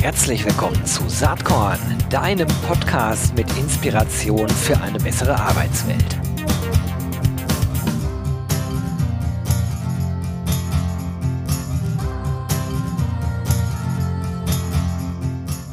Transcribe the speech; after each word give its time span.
Herzlich 0.00 0.44
willkommen 0.44 0.86
zu 0.86 1.08
Saatkorn, 1.08 1.78
deinem 2.08 2.46
Podcast 2.66 3.34
mit 3.34 3.48
Inspiration 3.58 4.48
für 4.48 4.80
eine 4.80 4.98
bessere 4.98 5.34
Arbeitswelt. 5.34 6.18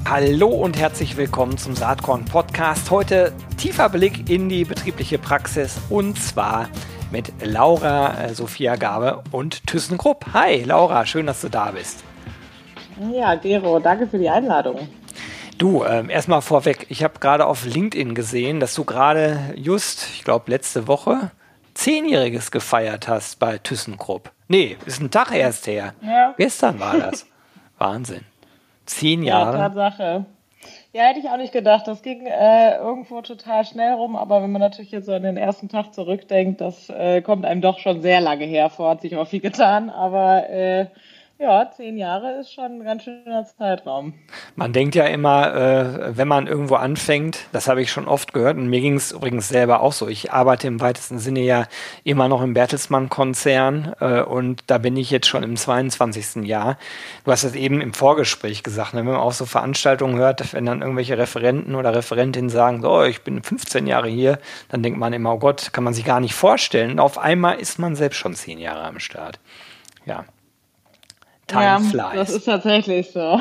Hallo 0.10 0.48
und 0.48 0.78
herzlich 0.78 1.16
willkommen 1.16 1.58
zum 1.58 1.76
Saatkorn 1.76 2.26
Podcast. 2.26 2.90
Heute 2.90 3.34
tiefer 3.58 3.90
Blick 3.90 4.30
in 4.30 4.50
die 4.50 4.66
betriebliche 4.66 5.20
Praxis 5.20 5.78
und 5.90 6.18
zwar 6.20 6.70
mit 7.12 7.32
Laura 7.42 8.26
äh, 8.26 8.34
Sophia 8.34 8.76
Gabe 8.76 9.24
und 9.32 9.66
ThyssenKrupp. 9.68 10.26
Hi 10.34 10.64
Laura, 10.64 11.06
schön, 11.06 11.28
dass 11.28 11.42
du 11.42 11.50
da 11.50 11.72
bist. 11.72 12.04
Ja, 13.12 13.36
Gero, 13.36 13.80
danke 13.80 14.08
für 14.08 14.18
die 14.18 14.30
Einladung. 14.30 14.88
Du, 15.58 15.84
äh, 15.84 16.08
erstmal 16.12 16.42
vorweg, 16.42 16.86
ich 16.90 17.04
habe 17.04 17.20
gerade 17.20 17.46
auf 17.46 17.66
LinkedIn 17.66 18.14
gesehen, 18.14 18.60
dass 18.60 18.76
du 18.76 18.84
gerade 18.84 19.54
just, 19.56 20.08
ich 20.14 20.24
glaube 20.24 20.52
letzte 20.52 20.88
Woche, 20.88 21.32
Zehnjähriges 21.74 22.52
gefeiert 22.52 23.08
hast 23.08 23.40
bei 23.40 23.58
ThyssenKrupp. 23.58 24.32
Nee, 24.48 24.78
ist 24.86 25.02
ein 25.02 25.12
Tag 25.12 25.32
erst 25.32 25.68
her. 25.68 25.94
Ja. 26.02 26.34
Gestern 26.38 26.80
war 26.80 26.98
das. 26.98 27.26
Wahnsinn. 27.78 28.22
Zehn 28.86 29.24
Jahre. 29.24 29.58
Ja, 29.58 29.70
Tatsache. 29.70 30.26
Ja, 30.98 31.04
hätte 31.04 31.20
ich 31.20 31.30
auch 31.30 31.38
nicht 31.38 31.54
gedacht. 31.54 31.88
Das 31.88 32.02
ging 32.02 32.26
äh, 32.26 32.76
irgendwo 32.78 33.22
total 33.22 33.64
schnell 33.66 33.94
rum, 33.94 34.16
aber 34.16 34.42
wenn 34.42 34.52
man 34.52 34.62
natürlich 34.62 34.90
jetzt 34.90 35.06
so 35.06 35.14
an 35.14 35.22
den 35.22 35.38
ersten 35.38 35.70
Tag 35.70 35.94
zurückdenkt, 35.94 36.60
das 36.60 36.90
äh, 36.90 37.22
kommt 37.22 37.46
einem 37.46 37.62
doch 37.62 37.78
schon 37.78 38.02
sehr 38.02 38.20
lange 38.20 38.46
her 38.46 38.72
vor, 38.72 38.90
hat 38.90 39.02
sich 39.02 39.16
auch 39.16 39.28
viel 39.28 39.40
getan, 39.40 39.92
aber 39.92 40.50
äh, 40.50 40.88
ja, 41.40 41.70
zehn 41.76 41.98
Jahre 41.98 42.40
ist 42.40 42.52
schon 42.52 42.80
ein 42.80 42.84
ganz 42.84 43.04
schöner 43.04 43.46
Zeitraum. 43.46 44.14
Man 44.56 44.74
denkt 44.74 44.96
ja 44.96 45.06
immer, 45.06 45.54
äh, 45.54 46.18
wenn 46.18 46.28
man 46.28 46.48
irgendwo 46.48 46.76
anfängt, 46.76 47.46
das 47.52 47.68
habe 47.68 47.82
ich 47.82 47.92
schon 47.92 48.08
oft 48.08 48.34
gehört 48.34 48.58
und 48.58 48.68
mir 48.68 48.82
ging 48.82 48.96
es 48.96 49.12
übrigens 49.12 49.48
selber 49.48 49.82
auch 49.82 49.94
so. 49.94 50.08
Ich 50.08 50.32
arbeite 50.32 50.68
im 50.68 50.82
weitesten 50.82 51.20
Sinne 51.20 51.42
ja 51.42 51.68
immer 52.04 52.28
noch 52.28 52.42
im 52.42 52.56
Bertelsmann-Konzern 52.56 53.94
äh, 54.00 54.22
und 54.22 54.64
da 54.68 54.80
bin 54.80 54.98
ich 54.98 55.12
jetzt 55.12 55.28
schon 55.28 55.44
im 55.44 55.56
22. 55.56 56.44
Jahr. 56.48 56.78
Du 57.24 57.32
hast 57.32 57.44
es 57.44 57.54
eben 57.54 57.82
im 57.82 57.94
Vorgespräch 57.94 58.64
gesagt, 58.64 58.94
ne, 58.94 59.02
wenn 59.02 59.14
man 59.14 59.18
auch 59.18 59.32
so 59.32 59.46
Veranstaltungen 59.46 60.18
hört, 60.18 60.54
wenn 60.54 60.66
dann 60.66 60.82
irgendwelche 60.82 61.18
Referenten 61.18 61.76
oder 61.76 61.94
Referentinnen 61.94 62.50
sagen, 62.50 62.82
so, 62.82 63.04
ich 63.04 63.22
bin 63.22 63.44
15 63.44 63.86
Jahre 63.86 64.10
hier, 64.10 64.40
dann 64.70 64.82
denkt 64.82 64.98
man 64.98 65.14
immer, 65.14 65.36
oh 65.36 65.40
Gott, 65.40 65.72
kann 65.72 65.84
man 65.84 65.94
sich 65.94 66.06
gar 66.06 66.20
nicht 66.20 66.34
vorstellen. 66.34 66.92
Und 66.92 67.00
auf 67.00 67.20
einmal 67.20 67.60
ist 67.60 67.78
man 67.78 67.96
selbst 67.96 68.18
schon 68.18 68.34
zehn 68.34 68.58
Jahre 68.58 68.84
am 68.84 69.00
Start. 69.00 69.40
Ja. 70.06 70.26
Time 71.48 71.64
ja, 71.64 71.80
flies. 71.80 72.14
Das 72.16 72.30
ist 72.30 72.44
tatsächlich 72.44 73.12
so. 73.12 73.40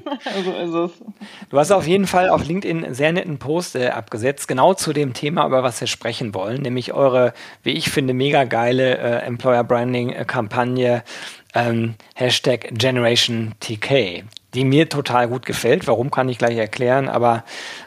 so 0.44 0.52
ist 0.52 0.92
es. 0.92 1.04
Du 1.50 1.58
hast 1.58 1.72
auf 1.72 1.88
jeden 1.88 2.06
Fall 2.06 2.28
auf 2.28 2.46
LinkedIn 2.46 2.84
einen 2.84 2.94
sehr 2.94 3.12
netten 3.12 3.38
Post 3.38 3.74
äh, 3.74 3.88
abgesetzt, 3.88 4.46
genau 4.46 4.74
zu 4.74 4.92
dem 4.92 5.12
Thema, 5.12 5.44
über 5.44 5.64
was 5.64 5.80
wir 5.80 5.88
sprechen 5.88 6.34
wollen, 6.34 6.62
nämlich 6.62 6.92
eure, 6.92 7.34
wie 7.64 7.72
ich 7.72 7.90
finde, 7.90 8.14
mega 8.14 8.44
geile 8.44 8.98
äh, 8.98 9.26
Employer 9.26 9.64
Branding 9.64 10.10
äh, 10.10 10.24
Kampagne 10.24 11.02
ähm, 11.52 11.96
Hashtag 12.14 12.68
Generation 12.70 13.54
TK, 13.58 14.22
die 14.54 14.64
mir 14.64 14.88
total 14.88 15.26
gut 15.26 15.44
gefällt. 15.44 15.88
Warum 15.88 16.12
kann 16.12 16.28
ich 16.28 16.38
gleich 16.38 16.56
erklären, 16.56 17.08
aber 17.08 17.44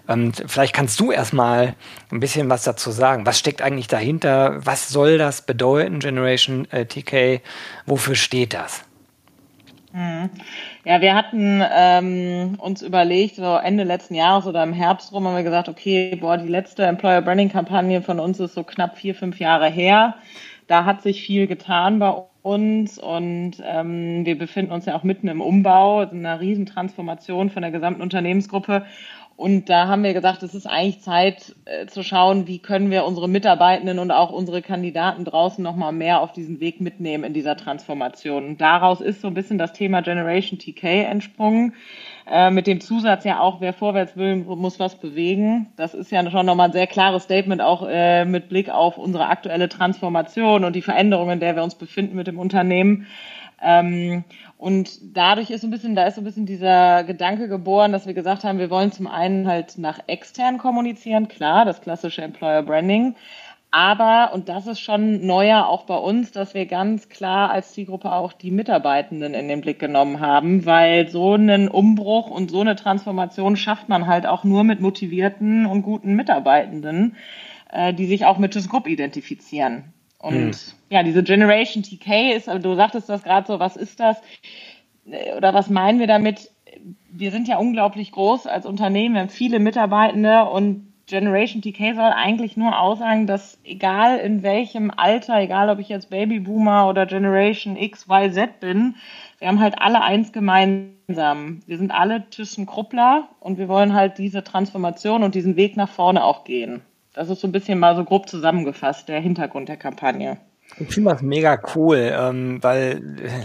ähm, 0.10 0.34
vielleicht 0.34 0.74
kannst 0.74 1.00
du 1.00 1.14
erstmal 1.14 1.76
ein 2.12 2.20
bisschen 2.20 2.50
was 2.50 2.64
dazu 2.64 2.92
sagen. 2.92 3.26
Was 3.26 3.40
steckt 3.40 3.62
eigentlich 3.62 3.88
dahinter? 3.88 4.60
Was 4.66 4.90
soll 4.90 5.18
das 5.18 5.44
bedeuten, 5.44 6.00
Generation 6.00 6.70
äh, 6.72 6.86
TK? 6.86 7.42
Wofür 7.86 8.16
steht 8.16 8.54
das? 8.54 8.84
Mhm. 9.94 10.30
Ja, 10.86 11.02
wir 11.02 11.16
hatten 11.16 11.62
ähm, 11.70 12.56
uns 12.60 12.82
überlegt, 12.82 13.36
so 13.36 13.56
Ende 13.56 13.84
letzten 13.84 14.16
Jahres 14.16 14.48
oder 14.48 14.64
im 14.64 14.74
Herbst 14.74 15.12
rum 15.12 15.28
haben 15.28 15.36
wir 15.36 15.44
gesagt, 15.44 15.68
okay, 15.68 16.16
boah, 16.16 16.38
die 16.38 16.48
letzte 16.48 16.84
Employer 16.84 17.22
Branding 17.22 17.50
Kampagne 17.50 18.02
von 18.02 18.20
uns 18.20 18.40
ist 18.40 18.54
so 18.54 18.64
knapp 18.64 18.98
vier, 18.98 19.16
fünf 19.16 19.40
Jahre 19.40 19.70
her. 19.70 20.16
Da 20.68 20.86
hat 20.86 21.02
sich 21.02 21.22
viel 21.22 21.48
getan 21.48 22.00
bei 22.00 22.14
uns 22.44 22.98
und 22.98 23.54
ähm, 23.64 24.26
wir 24.26 24.38
befinden 24.38 24.72
uns 24.72 24.86
ja 24.86 24.96
auch 24.96 25.04
mitten 25.04 25.28
im 25.28 25.42
Umbau, 25.42 26.04
in 26.04 26.26
einer 26.26 26.40
Riesentransformation 26.40 27.50
von 27.50 27.62
der 27.62 27.72
gesamten 27.72 28.02
Unternehmensgruppe. 28.02 28.86
Und 29.42 29.72
da 29.72 29.88
haben 29.88 30.04
wir 30.04 30.14
gesagt, 30.14 30.44
es 30.44 30.54
ist 30.54 30.68
eigentlich 30.68 31.02
Zeit 31.02 31.56
äh, 31.66 31.88
zu 31.88 32.04
schauen, 32.04 32.46
wie 32.46 32.60
können 32.60 32.92
wir 32.92 33.06
unsere 33.06 33.28
Mitarbeitenden 33.28 33.98
und 33.98 34.12
auch 34.12 34.32
unsere 34.32 34.62
Kandidaten 34.62 35.26
draußen 35.26 35.64
nochmal 35.64 35.94
mehr 35.94 36.22
auf 36.22 36.32
diesen 36.32 36.60
Weg 36.60 36.80
mitnehmen 36.80 37.24
in 37.24 37.34
dieser 37.34 37.58
Transformation. 37.58 38.46
Und 38.46 38.62
daraus 38.62 39.02
ist 39.02 39.20
so 39.20 39.28
ein 39.30 39.34
bisschen 39.34 39.58
das 39.58 39.74
Thema 39.74 40.04
Generation 40.04 40.60
TK 40.60 41.06
entsprungen. 41.06 41.74
Äh, 42.30 42.52
mit 42.52 42.68
dem 42.68 42.82
Zusatz 42.82 43.24
ja 43.24 43.40
auch, 43.40 43.62
wer 43.62 43.74
vorwärts 43.74 44.16
will, 44.16 44.36
muss 44.36 44.80
was 44.80 44.94
bewegen. 44.94 45.70
Das 45.76 45.96
ist 45.96 46.12
ja 46.12 46.30
schon 46.30 46.46
nochmal 46.46 46.68
ein 46.68 46.74
sehr 46.74 46.86
klares 46.86 47.24
Statement, 47.24 47.64
auch 47.64 47.88
äh, 47.90 48.26
mit 48.26 48.48
Blick 48.48 48.70
auf 48.70 49.00
unsere 49.00 49.26
aktuelle 49.26 49.70
Transformation 49.70 50.66
und 50.66 50.76
die 50.76 50.84
Veränderungen, 50.84 51.34
in 51.34 51.40
der 51.40 51.56
wir 51.56 51.64
uns 51.64 51.74
befinden 51.74 52.16
mit 52.16 52.28
dem 52.28 52.38
Unternehmen. 52.38 53.08
Ähm, 53.62 54.24
und 54.58 55.18
dadurch 55.18 55.50
ist 55.50 55.62
so 55.62 55.68
ein 55.68 55.72
bisschen, 55.72 55.96
da 55.96 56.06
ist 56.06 56.16
so 56.16 56.22
ein 56.22 56.24
bisschen 56.24 56.46
dieser 56.46 57.04
Gedanke 57.04 57.48
geboren, 57.48 57.92
dass 57.92 58.06
wir 58.06 58.14
gesagt 58.14 58.44
haben, 58.44 58.60
wir 58.60 58.70
wollen 58.70 58.92
zum 58.92 59.08
einen 59.08 59.48
halt 59.48 59.78
nach 59.78 60.00
extern 60.08 60.58
kommunizieren, 60.58 61.28
klar, 61.28 61.66
das 61.66 61.82
klassische 61.82 62.22
Employer 62.22 62.64
Branding. 62.64 63.16
Aber, 63.74 64.34
und 64.34 64.50
das 64.50 64.68
ist 64.68 64.82
schon 64.82 65.26
neuer 65.26 65.66
auch 65.66 65.86
bei 65.86 65.96
uns, 65.96 66.34
dass 66.34 66.54
wir 66.54 66.66
ganz 66.66 67.08
klar 67.08 67.52
als 67.52 67.72
Zielgruppe 67.72 68.12
auch 68.12 68.34
die 68.34 68.52
Mitarbeitenden 68.52 69.34
in 69.34 69.48
den 69.48 69.62
Blick 69.62 69.80
genommen 69.80 70.20
haben, 70.20 70.66
weil 70.66 71.08
so 71.08 71.34
einen 71.34 71.70
Umbruch 71.70 72.30
und 72.30 72.52
so 72.52 72.60
eine 72.60 72.76
Transformation 72.76 73.56
schafft 73.56 73.88
man 73.88 74.08
halt 74.08 74.26
auch 74.26 74.44
nur 74.44 74.66
mit 74.66 74.82
motivierten 74.82 75.66
und 75.66 75.84
guten 75.84 76.16
Mitarbeitenden, 76.16 77.16
äh, 77.72 77.94
die 77.94 78.08
sich 78.08 78.26
auch 78.26 78.38
mit 78.38 78.52
ThysGroup 78.52 78.88
identifizieren. 78.88 79.94
Und 80.22 80.54
hm. 80.54 80.74
ja, 80.90 81.04
diese 81.04 81.24
Generation 81.24 81.84
TK 81.84 82.36
ist, 82.36 82.48
du 82.48 82.76
sagtest 82.76 83.10
das 83.10 83.24
gerade 83.24 83.48
so, 83.48 83.60
was 83.60 83.76
ist 83.76 84.00
das? 84.00 84.18
Oder 85.36 85.54
was 85.54 85.70
meinen 85.70 86.00
wir 86.00 86.08
damit? 86.08 86.52
Wir 87.12 87.32
sind 87.32 87.48
ja 87.48 87.58
unglaublich 87.58 88.12
groß 88.12 88.48
als 88.48 88.66
Unternehmen, 88.66 89.16
wir 89.16 89.22
haben 89.22 89.30
viele 89.30 89.60
Mitarbeitende 89.60 90.46
und 90.46 90.92
Generation 91.08 91.62
TK 91.62 91.96
soll 91.96 92.12
eigentlich 92.16 92.56
nur 92.56 92.80
aussagen, 92.80 93.28
dass 93.28 93.60
egal 93.66 94.18
in 94.20 94.44
welchem 94.44 94.92
Alter, 94.96 95.40
egal 95.40 95.70
ob 95.70 95.80
ich 95.80 95.90
jetzt 95.90 96.10
Babyboomer 96.10 96.88
oder 96.88 97.06
Generation 97.06 97.76
X, 97.76 98.08
Y, 98.08 98.32
Z 98.32 98.60
bin, 98.62 98.96
wir 99.40 99.50
haben 99.50 99.60
halt 99.60 99.82
alle 99.82 100.02
eins 100.02 100.32
gemeinsam. 100.32 101.62
Wir 101.66 101.78
sind 101.78 101.92
alle 101.92 102.30
ThyssenKruppler 102.30 103.28
und 103.42 103.58
wir 103.58 103.68
wollen 103.68 103.94
halt 103.94 104.20
diese 104.20 104.44
Transformation 104.44 105.24
und 105.24 105.36
diesen 105.36 105.58
Weg 105.58 105.76
nach 105.76 105.90
vorne 105.90 106.24
auch 106.24 106.46
gehen. 106.46 106.82
Das 107.14 107.30
ist 107.30 107.42
so 107.42 107.48
ein 107.48 107.52
bisschen 107.52 107.78
mal 107.78 107.96
so 107.96 108.06
grob 108.06 108.30
zusammengefasst, 108.30 109.10
der 109.10 109.20
Hintergrund 109.20 109.68
der 109.68 109.78
Kampagne. 109.78 110.38
Ich 110.80 110.94
finde 110.94 111.12
das 111.12 111.22
mega 111.22 111.60
cool, 111.76 112.12
ähm, 112.18 112.64
weil 112.64 113.02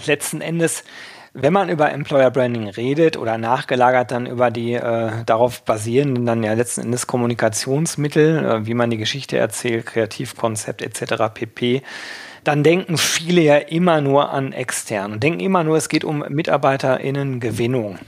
letzten 0.06 0.40
Endes, 0.40 0.84
wenn 1.32 1.52
man 1.52 1.68
über 1.68 1.90
Employer 1.90 2.30
Branding 2.30 2.68
redet 2.68 3.16
oder 3.16 3.38
nachgelagert 3.38 4.12
dann 4.12 4.26
über 4.26 4.52
die 4.52 4.74
äh, 4.74 5.10
darauf 5.26 5.62
basierenden 5.62 6.24
dann 6.24 6.44
ja 6.44 6.52
letzten 6.52 6.82
Endes 6.82 7.08
Kommunikationsmittel, 7.08 8.44
äh, 8.44 8.66
wie 8.66 8.74
man 8.74 8.90
die 8.90 8.98
Geschichte 8.98 9.36
erzählt, 9.36 9.86
Kreativkonzept 9.86 10.82
etc. 10.82 11.24
pp., 11.34 11.82
dann 12.44 12.62
denken 12.62 12.96
viele 12.96 13.40
ja 13.40 13.56
immer 13.56 14.00
nur 14.00 14.30
an 14.30 14.52
extern 14.52 15.10
und 15.10 15.22
denken 15.24 15.40
immer 15.40 15.64
nur, 15.64 15.76
es 15.76 15.88
geht 15.88 16.04
um 16.04 16.20
MitarbeiterInnen-Gewinnung. 16.28 17.98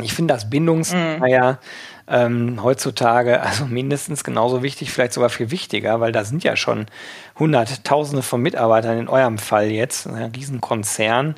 Ich 0.00 0.14
finde 0.14 0.32
das 0.32 0.48
Bindungsthema 0.48 1.52
mhm. 1.52 1.58
Ähm, 2.08 2.62
heutzutage 2.62 3.40
also 3.42 3.66
mindestens 3.66 4.24
genauso 4.24 4.62
wichtig, 4.62 4.90
vielleicht 4.90 5.12
sogar 5.12 5.30
viel 5.30 5.50
wichtiger, 5.50 6.00
weil 6.00 6.12
da 6.12 6.24
sind 6.24 6.44
ja 6.44 6.56
schon 6.56 6.86
Hunderttausende 7.38 8.22
von 8.22 8.40
Mitarbeitern 8.40 8.98
in 8.98 9.08
eurem 9.08 9.38
Fall 9.38 9.70
jetzt, 9.70 10.06
ein 10.06 10.32
Riesenkonzern. 10.34 11.34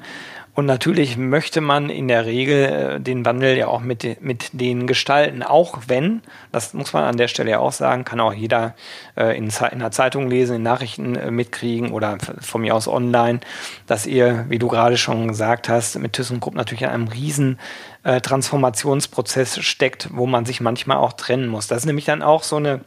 Und 0.58 0.66
natürlich 0.66 1.16
möchte 1.16 1.60
man 1.60 1.88
in 1.88 2.08
der 2.08 2.26
Regel 2.26 2.64
äh, 2.96 3.00
den 3.00 3.24
Wandel 3.24 3.56
ja 3.56 3.68
auch 3.68 3.78
mit, 3.78 4.20
mit 4.20 4.50
denen 4.50 4.88
gestalten, 4.88 5.44
auch 5.44 5.82
wenn, 5.86 6.20
das 6.50 6.74
muss 6.74 6.92
man 6.92 7.04
an 7.04 7.16
der 7.16 7.28
Stelle 7.28 7.52
ja 7.52 7.58
auch 7.60 7.70
sagen, 7.70 8.04
kann 8.04 8.18
auch 8.18 8.32
jeder 8.32 8.74
äh, 9.16 9.38
in, 9.38 9.52
in 9.70 9.78
der 9.78 9.92
Zeitung 9.92 10.28
lesen, 10.28 10.56
in 10.56 10.64
Nachrichten 10.64 11.14
äh, 11.14 11.30
mitkriegen 11.30 11.92
oder 11.92 12.18
von 12.40 12.62
mir 12.62 12.74
aus 12.74 12.88
online, 12.88 13.38
dass 13.86 14.04
ihr, 14.04 14.46
wie 14.48 14.58
du 14.58 14.66
gerade 14.66 14.96
schon 14.96 15.28
gesagt 15.28 15.68
hast, 15.68 15.96
mit 16.00 16.14
ThyssenKrupp 16.14 16.56
natürlich 16.56 16.82
in 16.82 16.88
einem 16.88 17.06
riesen 17.06 17.60
äh, 18.02 18.20
Transformationsprozess 18.20 19.60
steckt, 19.60 20.08
wo 20.12 20.26
man 20.26 20.44
sich 20.44 20.60
manchmal 20.60 20.96
auch 20.96 21.12
trennen 21.12 21.46
muss. 21.46 21.68
Das 21.68 21.78
ist 21.78 21.86
nämlich 21.86 22.06
dann 22.06 22.20
auch 22.20 22.42
so 22.42 22.56
eine 22.56 22.80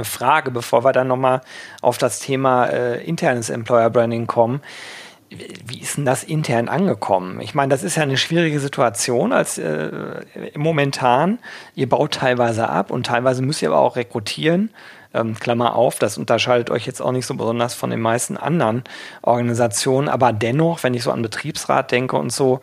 Frage, 0.00 0.52
bevor 0.52 0.84
wir 0.84 0.92
dann 0.92 1.08
nochmal 1.08 1.40
auf 1.82 1.98
das 1.98 2.20
Thema 2.20 2.66
äh, 2.66 3.04
internes 3.04 3.50
Employer 3.50 3.90
Branding 3.90 4.28
kommen 4.28 4.60
wie 5.66 5.80
ist 5.80 5.96
denn 5.96 6.04
das 6.04 6.24
intern 6.24 6.68
angekommen? 6.68 7.40
Ich 7.40 7.54
meine, 7.54 7.70
das 7.70 7.82
ist 7.82 7.96
ja 7.96 8.02
eine 8.02 8.16
schwierige 8.16 8.60
Situation 8.60 9.32
als 9.32 9.58
äh, 9.58 10.22
momentan. 10.56 11.38
Ihr 11.74 11.88
baut 11.88 12.14
teilweise 12.14 12.68
ab 12.68 12.90
und 12.90 13.06
teilweise 13.06 13.42
müsst 13.42 13.62
ihr 13.62 13.68
aber 13.68 13.80
auch 13.80 13.96
rekrutieren. 13.96 14.70
Ähm, 15.12 15.38
Klammer 15.38 15.76
auf, 15.76 15.98
das 15.98 16.18
unterscheidet 16.18 16.70
euch 16.70 16.86
jetzt 16.86 17.00
auch 17.00 17.12
nicht 17.12 17.26
so 17.26 17.34
besonders 17.34 17.74
von 17.74 17.90
den 17.90 18.00
meisten 18.00 18.36
anderen 18.36 18.84
Organisationen. 19.22 20.08
Aber 20.08 20.32
dennoch, 20.32 20.82
wenn 20.82 20.94
ich 20.94 21.02
so 21.02 21.12
an 21.12 21.22
Betriebsrat 21.22 21.92
denke 21.92 22.16
und 22.16 22.32
so, 22.32 22.60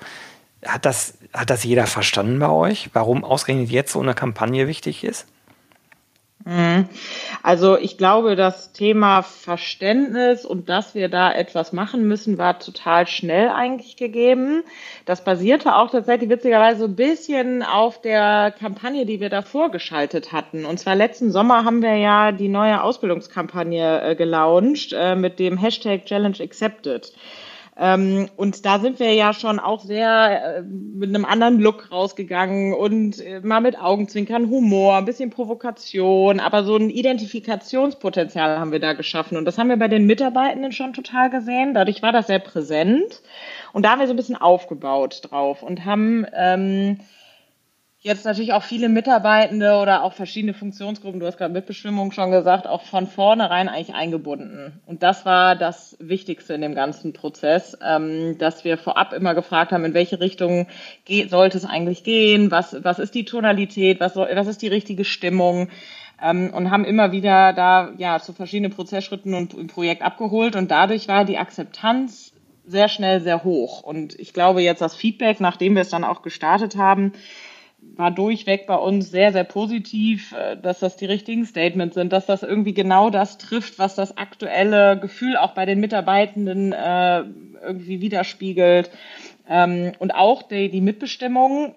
hat 0.65 0.85
das, 0.85 1.17
hat 1.33 1.49
das 1.49 1.63
jeder 1.63 1.87
verstanden 1.87 2.39
bei 2.39 2.49
euch, 2.49 2.89
warum 2.93 3.23
ausgerechnet 3.23 3.69
jetzt 3.69 3.93
so 3.93 4.01
eine 4.01 4.13
Kampagne 4.13 4.67
wichtig 4.67 5.03
ist? 5.03 5.27
Mhm. 6.45 6.87
Also 7.43 7.77
ich 7.77 7.97
glaube, 7.97 8.35
das 8.35 8.73
Thema 8.73 9.21
Verständnis 9.21 10.45
und 10.45 10.69
dass 10.69 10.95
wir 10.95 11.09
da 11.09 11.31
etwas 11.31 11.73
machen 11.73 12.07
müssen, 12.07 12.37
war 12.37 12.59
total 12.59 13.07
schnell 13.07 13.49
eigentlich 13.49 13.95
gegeben. 13.95 14.63
Das 15.05 15.23
basierte 15.23 15.75
auch 15.75 15.91
tatsächlich 15.91 16.29
witzigerweise 16.29 16.81
so 16.81 16.85
ein 16.85 16.95
bisschen 16.95 17.63
auf 17.63 18.01
der 18.01 18.53
Kampagne, 18.57 19.05
die 19.05 19.19
wir 19.19 19.29
davor 19.29 19.71
geschaltet 19.71 20.31
hatten. 20.31 20.65
Und 20.65 20.79
zwar 20.79 20.95
letzten 20.95 21.31
Sommer 21.31 21.65
haben 21.65 21.81
wir 21.81 21.95
ja 21.95 22.31
die 22.31 22.49
neue 22.49 22.81
Ausbildungskampagne 22.81 24.01
äh, 24.01 24.15
gelauncht 24.15 24.93
äh, 24.93 25.15
mit 25.15 25.39
dem 25.39 25.57
Hashtag 25.57 26.05
Challenge 26.05 26.37
Accepted. 26.39 27.13
Ähm, 27.83 28.29
und 28.37 28.63
da 28.67 28.77
sind 28.77 28.99
wir 28.99 29.11
ja 29.15 29.33
schon 29.33 29.59
auch 29.59 29.83
sehr 29.83 30.57
äh, 30.57 30.61
mit 30.61 31.09
einem 31.09 31.25
anderen 31.25 31.59
Look 31.59 31.91
rausgegangen 31.91 32.75
und 32.75 33.19
äh, 33.19 33.39
mal 33.39 33.59
mit 33.59 33.81
Augenzwinkern, 33.81 34.51
Humor, 34.51 34.97
ein 34.97 35.05
bisschen 35.05 35.31
Provokation, 35.31 36.39
aber 36.39 36.63
so 36.63 36.75
ein 36.75 36.91
Identifikationspotenzial 36.91 38.59
haben 38.59 38.71
wir 38.71 38.79
da 38.79 38.93
geschaffen. 38.93 39.35
Und 39.35 39.45
das 39.45 39.57
haben 39.57 39.69
wir 39.69 39.77
bei 39.77 39.87
den 39.87 40.05
Mitarbeitenden 40.05 40.73
schon 40.73 40.93
total 40.93 41.31
gesehen. 41.31 41.73
Dadurch 41.73 42.03
war 42.03 42.11
das 42.11 42.27
sehr 42.27 42.37
präsent. 42.37 43.23
Und 43.73 43.83
da 43.83 43.91
haben 43.91 43.99
wir 43.99 44.05
so 44.05 44.13
ein 44.13 44.17
bisschen 44.17 44.39
aufgebaut 44.39 45.21
drauf 45.31 45.63
und 45.63 45.83
haben 45.83 46.27
ähm, 46.35 46.99
jetzt 48.01 48.25
natürlich 48.25 48.53
auch 48.53 48.63
viele 48.63 48.89
Mitarbeitende 48.89 49.75
oder 49.75 50.03
auch 50.03 50.13
verschiedene 50.13 50.55
Funktionsgruppen, 50.55 51.19
du 51.19 51.27
hast 51.27 51.37
gerade 51.37 51.53
Mitbestimmung 51.53 52.11
schon 52.11 52.31
gesagt, 52.31 52.65
auch 52.65 52.81
von 52.81 53.05
vornherein 53.05 53.69
eigentlich 53.69 53.95
eingebunden. 53.95 54.81
Und 54.87 55.03
das 55.03 55.23
war 55.23 55.55
das 55.55 55.95
Wichtigste 55.99 56.55
in 56.55 56.61
dem 56.61 56.73
ganzen 56.73 57.13
Prozess, 57.13 57.77
ähm, 57.85 58.37
dass 58.39 58.65
wir 58.65 58.79
vorab 58.79 59.13
immer 59.13 59.35
gefragt 59.35 59.71
haben, 59.71 59.85
in 59.85 59.93
welche 59.93 60.19
Richtung 60.19 60.67
geht, 61.05 61.29
sollte 61.29 61.57
es 61.57 61.65
eigentlich 61.65 62.03
gehen, 62.03 62.49
was, 62.49 62.75
was 62.83 62.97
ist 62.97 63.13
die 63.13 63.25
Tonalität, 63.25 63.99
was, 63.99 64.15
soll, 64.15 64.29
was 64.33 64.47
ist 64.47 64.63
die 64.63 64.67
richtige 64.67 65.05
Stimmung. 65.05 65.69
Ähm, 66.19 66.51
und 66.55 66.71
haben 66.71 66.85
immer 66.85 67.11
wieder 67.11 67.53
da 67.53 67.91
ja 67.97 68.19
zu 68.19 68.33
verschiedenen 68.33 68.71
Prozessschritten 68.71 69.35
und 69.35 69.53
im 69.53 69.67
Projekt 69.67 70.01
abgeholt 70.01 70.55
und 70.55 70.71
dadurch 70.71 71.07
war 71.07 71.23
die 71.23 71.37
Akzeptanz 71.37 72.33
sehr 72.65 72.89
schnell 72.89 73.21
sehr 73.21 73.43
hoch. 73.43 73.83
Und 73.83 74.19
ich 74.19 74.33
glaube 74.33 74.61
jetzt 74.61 74.81
das 74.81 74.95
Feedback, 74.95 75.39
nachdem 75.39 75.75
wir 75.75 75.81
es 75.81 75.89
dann 75.89 76.03
auch 76.03 76.21
gestartet 76.21 76.77
haben, 76.77 77.13
war 77.81 78.11
durchweg 78.11 78.67
bei 78.67 78.75
uns 78.75 79.11
sehr, 79.11 79.31
sehr 79.31 79.43
positiv, 79.43 80.33
äh, 80.33 80.57
dass 80.57 80.79
das 80.79 80.97
die 80.97 81.05
richtigen 81.05 81.45
Statements 81.45 81.95
sind, 81.95 82.13
dass 82.13 82.25
das 82.25 82.43
irgendwie 82.43 82.73
genau 82.73 83.09
das 83.09 83.37
trifft, 83.37 83.79
was 83.79 83.95
das 83.95 84.17
aktuelle 84.17 84.99
Gefühl 84.99 85.37
auch 85.37 85.51
bei 85.51 85.65
den 85.65 85.79
Mitarbeitenden 85.79 86.73
äh, 86.73 87.23
irgendwie 87.61 88.01
widerspiegelt. 88.01 88.89
Ähm, 89.49 89.91
und 89.99 90.11
auch 90.15 90.43
die, 90.43 90.69
die 90.69 90.81
Mitbestimmung 90.81 91.75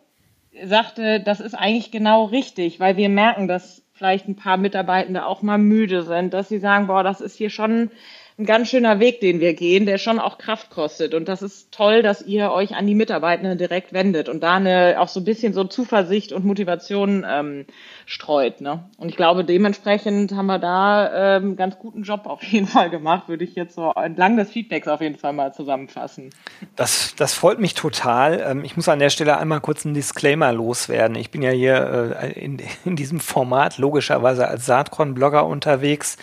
sagte, 0.62 1.20
das 1.20 1.40
ist 1.40 1.54
eigentlich 1.54 1.90
genau 1.90 2.24
richtig, 2.24 2.78
weil 2.78 2.96
wir 2.96 3.08
merken, 3.08 3.48
dass 3.48 3.82
vielleicht 3.92 4.28
ein 4.28 4.36
paar 4.36 4.56
Mitarbeitende 4.56 5.26
auch 5.26 5.42
mal 5.42 5.58
müde 5.58 6.02
sind, 6.02 6.34
dass 6.34 6.48
sie 6.48 6.58
sagen, 6.58 6.86
boah, 6.86 7.02
das 7.02 7.20
ist 7.20 7.36
hier 7.36 7.50
schon 7.50 7.90
ein 8.36 8.46
ganz 8.46 8.68
schöner 8.68 8.98
Weg, 8.98 9.20
den 9.20 9.38
wir 9.38 9.54
gehen, 9.54 9.86
der 9.86 9.98
schon 9.98 10.18
auch 10.18 10.38
Kraft 10.38 10.70
kostet. 10.70 11.14
Und 11.14 11.28
das 11.28 11.40
ist 11.40 11.70
toll, 11.70 12.02
dass 12.02 12.20
ihr 12.20 12.50
euch 12.50 12.74
an 12.74 12.84
die 12.84 12.96
Mitarbeitenden 12.96 13.56
direkt 13.58 13.92
wendet 13.92 14.28
und 14.28 14.42
da 14.42 14.54
eine, 14.54 14.96
auch 14.98 15.06
so 15.06 15.20
ein 15.20 15.24
bisschen 15.24 15.52
so 15.52 15.62
Zuversicht 15.62 16.32
und 16.32 16.44
Motivation 16.44 17.24
ähm, 17.28 17.64
streut. 18.06 18.60
Ne? 18.60 18.82
Und 18.98 19.08
ich 19.08 19.16
glaube, 19.16 19.44
dementsprechend 19.44 20.32
haben 20.32 20.46
wir 20.46 20.58
da 20.58 21.36
ähm, 21.36 21.54
ganz 21.54 21.78
guten 21.78 22.02
Job 22.02 22.26
auf 22.26 22.42
jeden 22.42 22.66
Fall 22.66 22.90
gemacht, 22.90 23.28
würde 23.28 23.44
ich 23.44 23.54
jetzt 23.54 23.76
so 23.76 23.92
entlang 23.92 24.36
des 24.36 24.50
Feedbacks 24.50 24.88
auf 24.88 25.00
jeden 25.00 25.16
Fall 25.16 25.32
mal 25.32 25.54
zusammenfassen. 25.54 26.30
Das, 26.74 27.14
das 27.16 27.34
freut 27.34 27.60
mich 27.60 27.74
total. 27.74 28.42
Ähm, 28.44 28.64
ich 28.64 28.74
muss 28.74 28.88
an 28.88 28.98
der 28.98 29.10
Stelle 29.10 29.38
einmal 29.38 29.60
kurz 29.60 29.86
einen 29.86 29.94
Disclaimer 29.94 30.52
loswerden. 30.52 31.16
Ich 31.16 31.30
bin 31.30 31.42
ja 31.42 31.50
hier 31.50 32.16
äh, 32.20 32.32
in, 32.32 32.60
in 32.84 32.96
diesem 32.96 33.20
Format 33.20 33.78
logischerweise 33.78 34.48
als 34.48 34.66
Saatkorn-Blogger 34.66 35.46
unterwegs. 35.46 36.16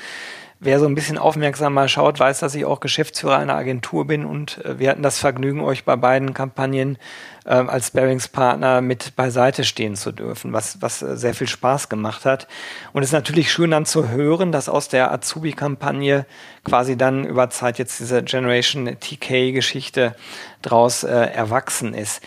Wer 0.63 0.79
so 0.79 0.85
ein 0.85 0.93
bisschen 0.93 1.17
aufmerksamer 1.17 1.87
schaut, 1.87 2.19
weiß, 2.19 2.41
dass 2.41 2.53
ich 2.53 2.65
auch 2.65 2.81
Geschäftsführer 2.81 3.37
einer 3.37 3.55
Agentur 3.55 4.05
bin 4.05 4.25
und 4.25 4.63
äh, 4.63 4.77
wir 4.77 4.91
hatten 4.91 5.01
das 5.01 5.17
Vergnügen, 5.17 5.61
euch 5.61 5.85
bei 5.85 5.95
beiden 5.95 6.35
Kampagnen 6.35 6.99
äh, 7.45 7.49
als 7.49 7.89
Bearingspartner 7.89 8.81
mit 8.81 9.15
beiseite 9.15 9.63
stehen 9.63 9.95
zu 9.95 10.11
dürfen, 10.11 10.53
was, 10.53 10.79
was 10.79 11.01
äh, 11.01 11.17
sehr 11.17 11.33
viel 11.33 11.47
Spaß 11.47 11.89
gemacht 11.89 12.25
hat. 12.25 12.47
Und 12.93 13.01
es 13.01 13.09
ist 13.09 13.13
natürlich 13.13 13.51
schön 13.51 13.71
dann 13.71 13.87
zu 13.87 14.09
hören, 14.09 14.51
dass 14.51 14.69
aus 14.69 14.87
der 14.87 15.11
Azubi-Kampagne 15.11 16.27
quasi 16.63 16.95
dann 16.95 17.25
über 17.25 17.49
Zeit 17.49 17.79
jetzt 17.79 17.99
diese 17.99 18.21
Generation 18.21 18.85
TK-Geschichte 18.85 20.15
draus 20.61 21.03
äh, 21.03 21.09
erwachsen 21.09 21.95
ist. 21.95 22.21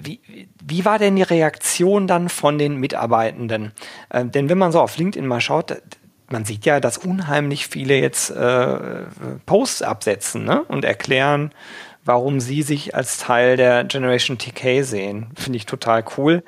Wie, 0.00 0.20
wie 0.62 0.84
war 0.84 1.00
denn 1.00 1.16
die 1.16 1.22
Reaktion 1.22 2.06
dann 2.06 2.28
von 2.28 2.58
den 2.58 2.76
Mitarbeitenden? 2.76 3.72
Äh, 4.08 4.24
denn 4.26 4.48
wenn 4.48 4.58
man 4.58 4.70
so 4.70 4.80
auf 4.80 4.96
LinkedIn 4.96 5.26
mal 5.26 5.40
schaut, 5.40 5.82
man 6.30 6.44
sieht 6.44 6.64
ja, 6.64 6.80
dass 6.80 6.98
unheimlich 6.98 7.66
viele 7.66 7.98
jetzt 7.98 8.30
äh, 8.30 8.78
Posts 9.46 9.82
absetzen 9.82 10.44
ne? 10.44 10.62
und 10.64 10.84
erklären, 10.84 11.52
warum 12.04 12.40
sie 12.40 12.62
sich 12.62 12.94
als 12.94 13.18
Teil 13.18 13.56
der 13.56 13.84
Generation 13.84 14.38
TK 14.38 14.82
sehen. 14.82 15.28
Finde 15.36 15.56
ich 15.56 15.66
total 15.66 16.04
cool. 16.16 16.42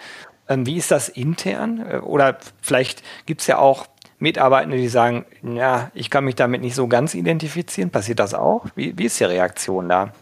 Ähm, 0.49 0.67
wie 0.67 0.77
ist 0.77 0.91
das 0.91 1.09
intern? 1.09 1.85
Äh, 1.89 1.99
oder 1.99 2.39
vielleicht 2.61 3.03
gibt 3.27 3.41
es 3.41 3.47
ja 3.47 3.59
auch 3.59 3.87
Mitarbeitende, 4.19 4.77
die 4.77 4.89
sagen, 4.89 5.25
ja, 5.43 5.91
ich 5.95 6.09
kann 6.09 6.25
mich 6.25 6.37
damit 6.37 6.61
nicht 6.61 6.77
so 6.77 6.87
ganz 6.87 7.15
identifizieren. 7.15 7.91
Passiert 7.91 8.21
das 8.21 8.35
auch? 8.35 8.67
Wie, 8.77 8.97
wie 8.97 9.07
ist 9.07 9.19
die 9.19 9.25
Reaktion 9.25 9.89
da? 9.89 10.13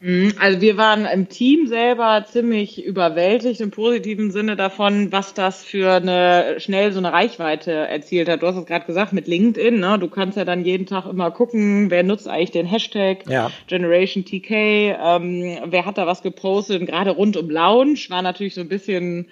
Mhm, 0.00 0.34
also 0.38 0.60
wir 0.60 0.76
waren 0.76 1.06
im 1.06 1.28
Team 1.30 1.66
selber 1.68 2.24
ziemlich 2.30 2.84
überwältigt 2.84 3.62
im 3.62 3.70
positiven 3.70 4.30
Sinne 4.30 4.54
davon, 4.54 5.10
was 5.10 5.32
das 5.32 5.64
für 5.64 5.94
eine 5.94 6.56
schnell 6.58 6.92
so 6.92 6.98
eine 6.98 7.12
Reichweite 7.12 7.72
erzielt 7.72 8.28
hat. 8.28 8.42
Du 8.42 8.46
hast 8.46 8.56
es 8.56 8.66
gerade 8.66 8.84
gesagt 8.84 9.14
mit 9.14 9.26
LinkedIn, 9.26 9.80
ne? 9.80 9.98
Du 9.98 10.08
kannst 10.08 10.36
ja 10.36 10.44
dann 10.44 10.66
jeden 10.66 10.84
Tag 10.84 11.06
immer 11.06 11.30
gucken, 11.30 11.90
wer 11.90 12.02
nutzt 12.02 12.28
eigentlich 12.28 12.50
den 12.50 12.66
Hashtag 12.66 13.24
ja. 13.26 13.50
Generation 13.68 14.26
TK, 14.26 14.50
ähm, 14.52 15.58
wer 15.64 15.86
hat 15.86 15.96
da 15.96 16.06
was 16.06 16.22
gepostet. 16.22 16.80
Und 16.80 16.86
gerade 16.86 17.12
rund 17.12 17.38
um 17.38 17.48
Lounge 17.48 18.00
war 18.10 18.20
natürlich 18.20 18.54
so 18.54 18.60
ein 18.60 18.68
bisschen 18.68 19.28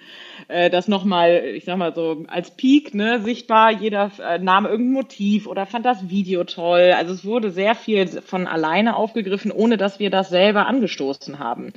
äh, 0.47 0.71
das 0.71 0.87
nochmal, 0.87 1.43
ich 1.53 1.65
sag 1.65 1.77
mal 1.77 1.93
so, 1.93 2.25
als 2.27 2.49
Peak 2.51 2.95
ne, 2.95 3.21
sichtbar. 3.21 3.71
Jeder 3.71 4.11
äh, 4.19 4.39
nahm 4.39 4.65
irgendein 4.65 4.93
Motiv 4.93 5.45
oder 5.45 5.67
fand 5.67 5.85
das 5.85 6.09
Video 6.09 6.43
toll. 6.43 6.93
Also 6.97 7.13
es 7.13 7.23
wurde 7.23 7.51
sehr 7.51 7.75
viel 7.75 8.07
von 8.07 8.47
alleine 8.47 8.95
aufgegriffen, 8.95 9.51
ohne 9.51 9.77
dass 9.77 9.99
wir 9.99 10.09
das 10.09 10.29
selber 10.29 10.54
angestoßen 10.63 11.39
haben. 11.39 11.73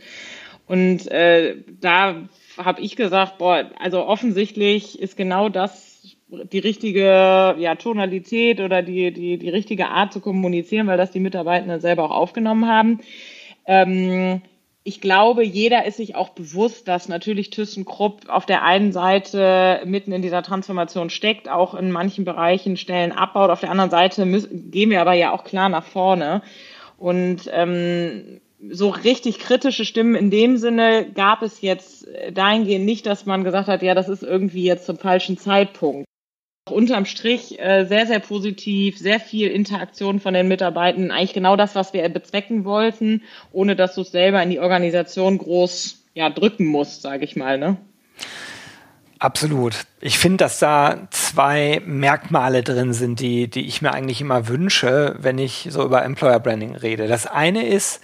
Und 0.67 1.11
äh, 1.11 1.57
da 1.81 2.29
habe 2.57 2.81
ich 2.83 2.97
gesagt, 2.97 3.39
boah, 3.39 3.71
also 3.79 4.05
offensichtlich 4.05 5.01
ist 5.01 5.17
genau 5.17 5.49
das 5.49 5.89
die 6.31 6.59
richtige 6.59 7.57
ja, 7.59 7.75
Tonalität 7.77 8.61
oder 8.61 8.83
die, 8.83 9.13
die, 9.13 9.39
die 9.39 9.49
richtige 9.49 9.89
Art 9.89 10.13
zu 10.13 10.21
kommunizieren, 10.21 10.87
weil 10.87 10.99
das 10.99 11.11
die 11.11 11.21
Mitarbeitenden 11.21 11.81
selber 11.81 12.05
auch 12.05 12.11
aufgenommen 12.11 12.69
haben. 12.69 13.01
Ähm, 13.67 14.43
ich 14.85 15.01
glaube, 15.01 15.45
jeder 15.45 15.85
ist 15.85 15.99
sich 15.99 16.15
auch 16.15 16.31
bewusst, 16.31 16.89
dass 16.89 17.09
natürlich 17.09 17.51
ThyssenKrupp 17.51 18.29
auf 18.29 18.47
der 18.47 18.63
einen 18.63 18.93
Seite 18.93 19.83
mitten 19.85 20.13
in 20.13 20.23
dieser 20.23 20.43
Transformation 20.43 21.11
steckt, 21.11 21.49
auch 21.49 21.75
in 21.75 21.91
manchen 21.91 22.25
Bereichen 22.25 22.77
Stellen 22.77 23.13
abbaut. 23.13 23.51
Auf 23.51 23.61
der 23.61 23.71
anderen 23.71 23.91
Seite 23.91 24.25
müssen, 24.25 24.71
gehen 24.71 24.91
wir 24.91 25.01
aber 25.01 25.13
ja 25.13 25.33
auch 25.33 25.45
klar 25.45 25.69
nach 25.69 25.85
vorne. 25.85 26.43
Und 26.97 27.51
ähm, 27.53 28.41
so 28.71 28.89
richtig 28.89 29.39
kritische 29.39 29.85
Stimmen 29.85 30.15
in 30.15 30.31
dem 30.31 30.57
Sinne 30.57 31.11
gab 31.15 31.43
es 31.43 31.61
jetzt 31.61 32.07
dahingehend 32.33 32.85
nicht, 32.85 33.07
dass 33.07 33.27
man 33.27 33.45
gesagt 33.45 33.69
hat, 33.69 33.83
ja, 33.83 33.95
das 33.95 34.09
ist 34.09 34.23
irgendwie 34.23 34.65
jetzt 34.65 34.87
zum 34.87 34.99
falschen 34.99 35.39
Zeitpunkt 35.39 36.09
unterm 36.71 37.07
Strich 37.07 37.59
äh, 37.59 37.85
sehr, 37.87 38.07
sehr 38.07 38.21
positiv, 38.21 38.99
sehr 38.99 39.21
viel 39.21 39.49
Interaktion 39.49 40.21
von 40.21 40.35
den 40.35 40.49
Mitarbeitern, 40.49 41.11
eigentlich 41.11 41.33
genau 41.33 41.57
das, 41.57 41.75
was 41.75 41.93
wir 41.93 42.09
bezwecken 42.09 42.65
wollten, 42.65 43.23
ohne 43.53 43.77
dass 43.77 43.95
du 43.95 44.03
es 44.03 44.11
selber 44.11 44.43
in 44.43 44.51
die 44.51 44.61
Organisation 44.61 45.39
groß 45.39 46.05
ja, 46.15 46.31
drücken 46.31 46.67
musst, 46.67 47.03
sage 47.03 47.25
ich 47.25 47.37
mal. 47.37 47.59
Ne? 47.59 47.77
Absolut. 49.19 49.75
Ich 50.01 50.19
finde, 50.19 50.39
dass 50.39 50.59
da 50.59 51.09
zwei 51.11 51.83
Merkmale 51.85 52.63
drin 52.63 52.93
sind, 52.93 53.21
die, 53.21 53.49
die 53.49 53.67
ich 53.67 53.83
mir 53.83 53.93
eigentlich 53.93 54.21
immer 54.21 54.49
wünsche, 54.49 55.17
wenn 55.19 55.39
ich 55.39 55.69
so 55.71 55.85
über 55.85 56.05
Employer 56.05 56.39
Branding 56.39 56.77
rede. 56.77 57.09
Das 57.09 57.27
eine 57.27 57.67
ist, 57.67 58.01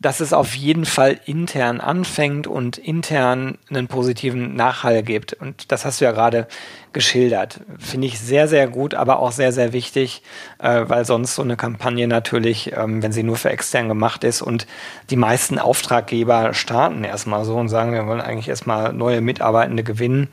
dass 0.00 0.20
es 0.20 0.32
auf 0.32 0.54
jeden 0.54 0.86
Fall 0.86 1.20
intern 1.26 1.78
anfängt 1.78 2.46
und 2.46 2.78
intern 2.78 3.58
einen 3.68 3.86
positiven 3.86 4.54
Nachhall 4.54 5.02
gibt. 5.02 5.34
Und 5.34 5.70
das 5.70 5.84
hast 5.84 6.00
du 6.00 6.06
ja 6.06 6.12
gerade 6.12 6.48
geschildert. 6.94 7.60
Finde 7.78 8.06
ich 8.06 8.18
sehr, 8.18 8.48
sehr 8.48 8.66
gut, 8.66 8.94
aber 8.94 9.18
auch 9.18 9.30
sehr, 9.30 9.52
sehr 9.52 9.74
wichtig, 9.74 10.22
äh, 10.58 10.84
weil 10.86 11.04
sonst 11.04 11.34
so 11.34 11.42
eine 11.42 11.56
Kampagne 11.56 12.08
natürlich, 12.08 12.72
ähm, 12.74 13.02
wenn 13.02 13.12
sie 13.12 13.22
nur 13.22 13.36
für 13.36 13.50
extern 13.50 13.88
gemacht 13.88 14.24
ist 14.24 14.40
und 14.40 14.66
die 15.10 15.16
meisten 15.16 15.58
Auftraggeber 15.58 16.54
starten 16.54 17.04
erstmal 17.04 17.44
so 17.44 17.56
und 17.56 17.68
sagen, 17.68 17.92
wir 17.92 18.06
wollen 18.06 18.22
eigentlich 18.22 18.48
erstmal 18.48 18.94
neue 18.94 19.20
Mitarbeitende 19.20 19.84
gewinnen. 19.84 20.28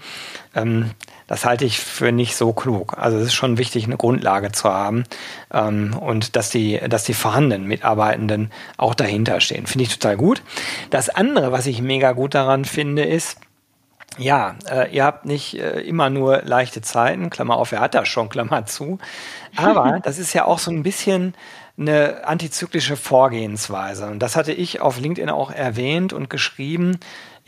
Ähm, 0.55 0.91
das 1.27 1.45
halte 1.45 1.65
ich 1.65 1.79
für 1.79 2.11
nicht 2.11 2.35
so 2.35 2.53
klug. 2.53 2.97
Also 2.97 3.17
es 3.17 3.27
ist 3.27 3.33
schon 3.33 3.57
wichtig, 3.57 3.85
eine 3.85 3.97
Grundlage 3.97 4.51
zu 4.51 4.69
haben 4.69 5.03
ähm, 5.53 5.95
und 5.99 6.35
dass 6.35 6.49
die, 6.49 6.79
dass 6.89 7.03
die 7.03 7.13
vorhandenen 7.13 7.67
Mitarbeitenden 7.67 8.51
auch 8.77 8.95
dahinter 8.95 9.39
stehen. 9.41 9.67
Finde 9.67 9.83
ich 9.83 9.97
total 9.97 10.17
gut. 10.17 10.41
Das 10.89 11.09
andere, 11.09 11.51
was 11.51 11.67
ich 11.67 11.81
mega 11.81 12.13
gut 12.13 12.33
daran 12.33 12.65
finde, 12.65 13.03
ist, 13.03 13.37
ja, 14.17 14.55
äh, 14.69 14.89
ihr 14.95 15.03
habt 15.03 15.25
nicht 15.25 15.59
äh, 15.59 15.81
immer 15.81 16.09
nur 16.09 16.41
leichte 16.43 16.81
Zeiten, 16.81 17.29
Klammer 17.29 17.57
auf, 17.57 17.71
er 17.71 17.81
hat 17.81 17.93
das 17.93 18.07
schon, 18.07 18.29
Klammer 18.29 18.65
zu. 18.65 18.97
Aber 19.55 19.99
das 20.03 20.17
ist 20.17 20.33
ja 20.33 20.45
auch 20.45 20.59
so 20.59 20.71
ein 20.71 20.81
bisschen 20.81 21.35
eine 21.77 22.25
antizyklische 22.25 22.97
Vorgehensweise. 22.97 24.07
Und 24.07 24.19
das 24.19 24.35
hatte 24.35 24.51
ich 24.51 24.81
auf 24.81 24.99
LinkedIn 24.99 25.29
auch 25.29 25.51
erwähnt 25.51 26.13
und 26.13 26.29
geschrieben. 26.29 26.99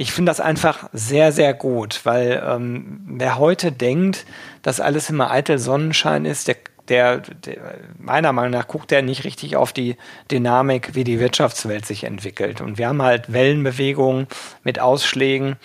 Ich 0.01 0.13
finde 0.13 0.29
das 0.29 0.39
einfach 0.39 0.88
sehr, 0.94 1.34
sehr 1.34 1.53
gut, 1.53 2.00
weil 2.06 2.41
ähm, 2.48 3.01
wer 3.06 3.38
heute 3.38 3.74
denkt, 3.74 4.25
dass 4.62 4.79
alles 4.79 5.10
immer 5.10 5.29
eitel 5.29 5.60
Sonnenschein 5.60 6.24
ist, 6.24 6.48
der, 6.48 6.56
der, 6.88 7.18
der 7.18 7.58
meiner 7.98 8.32
Meinung 8.32 8.51
nach 8.51 8.70
guckt 8.70 8.91
der 8.91 9.01
nicht 9.01 9.25
richtig 9.25 9.58
auf 9.58 9.74
die 9.74 9.98
Dynamik, 10.32 10.96
wie 10.96 11.03
die 11.03 11.20
Wirtschaftswelt 11.20 11.86
sich 11.86 12.06
entwickelt. 12.06 12.62
Und 12.62 12.77
wir 12.77 12.88
haben 12.88 13.01
halt 13.01 13.34
Wellenbewegungen 13.34 14.27
mit 14.63 14.79
Ausschlägen. 14.79 15.58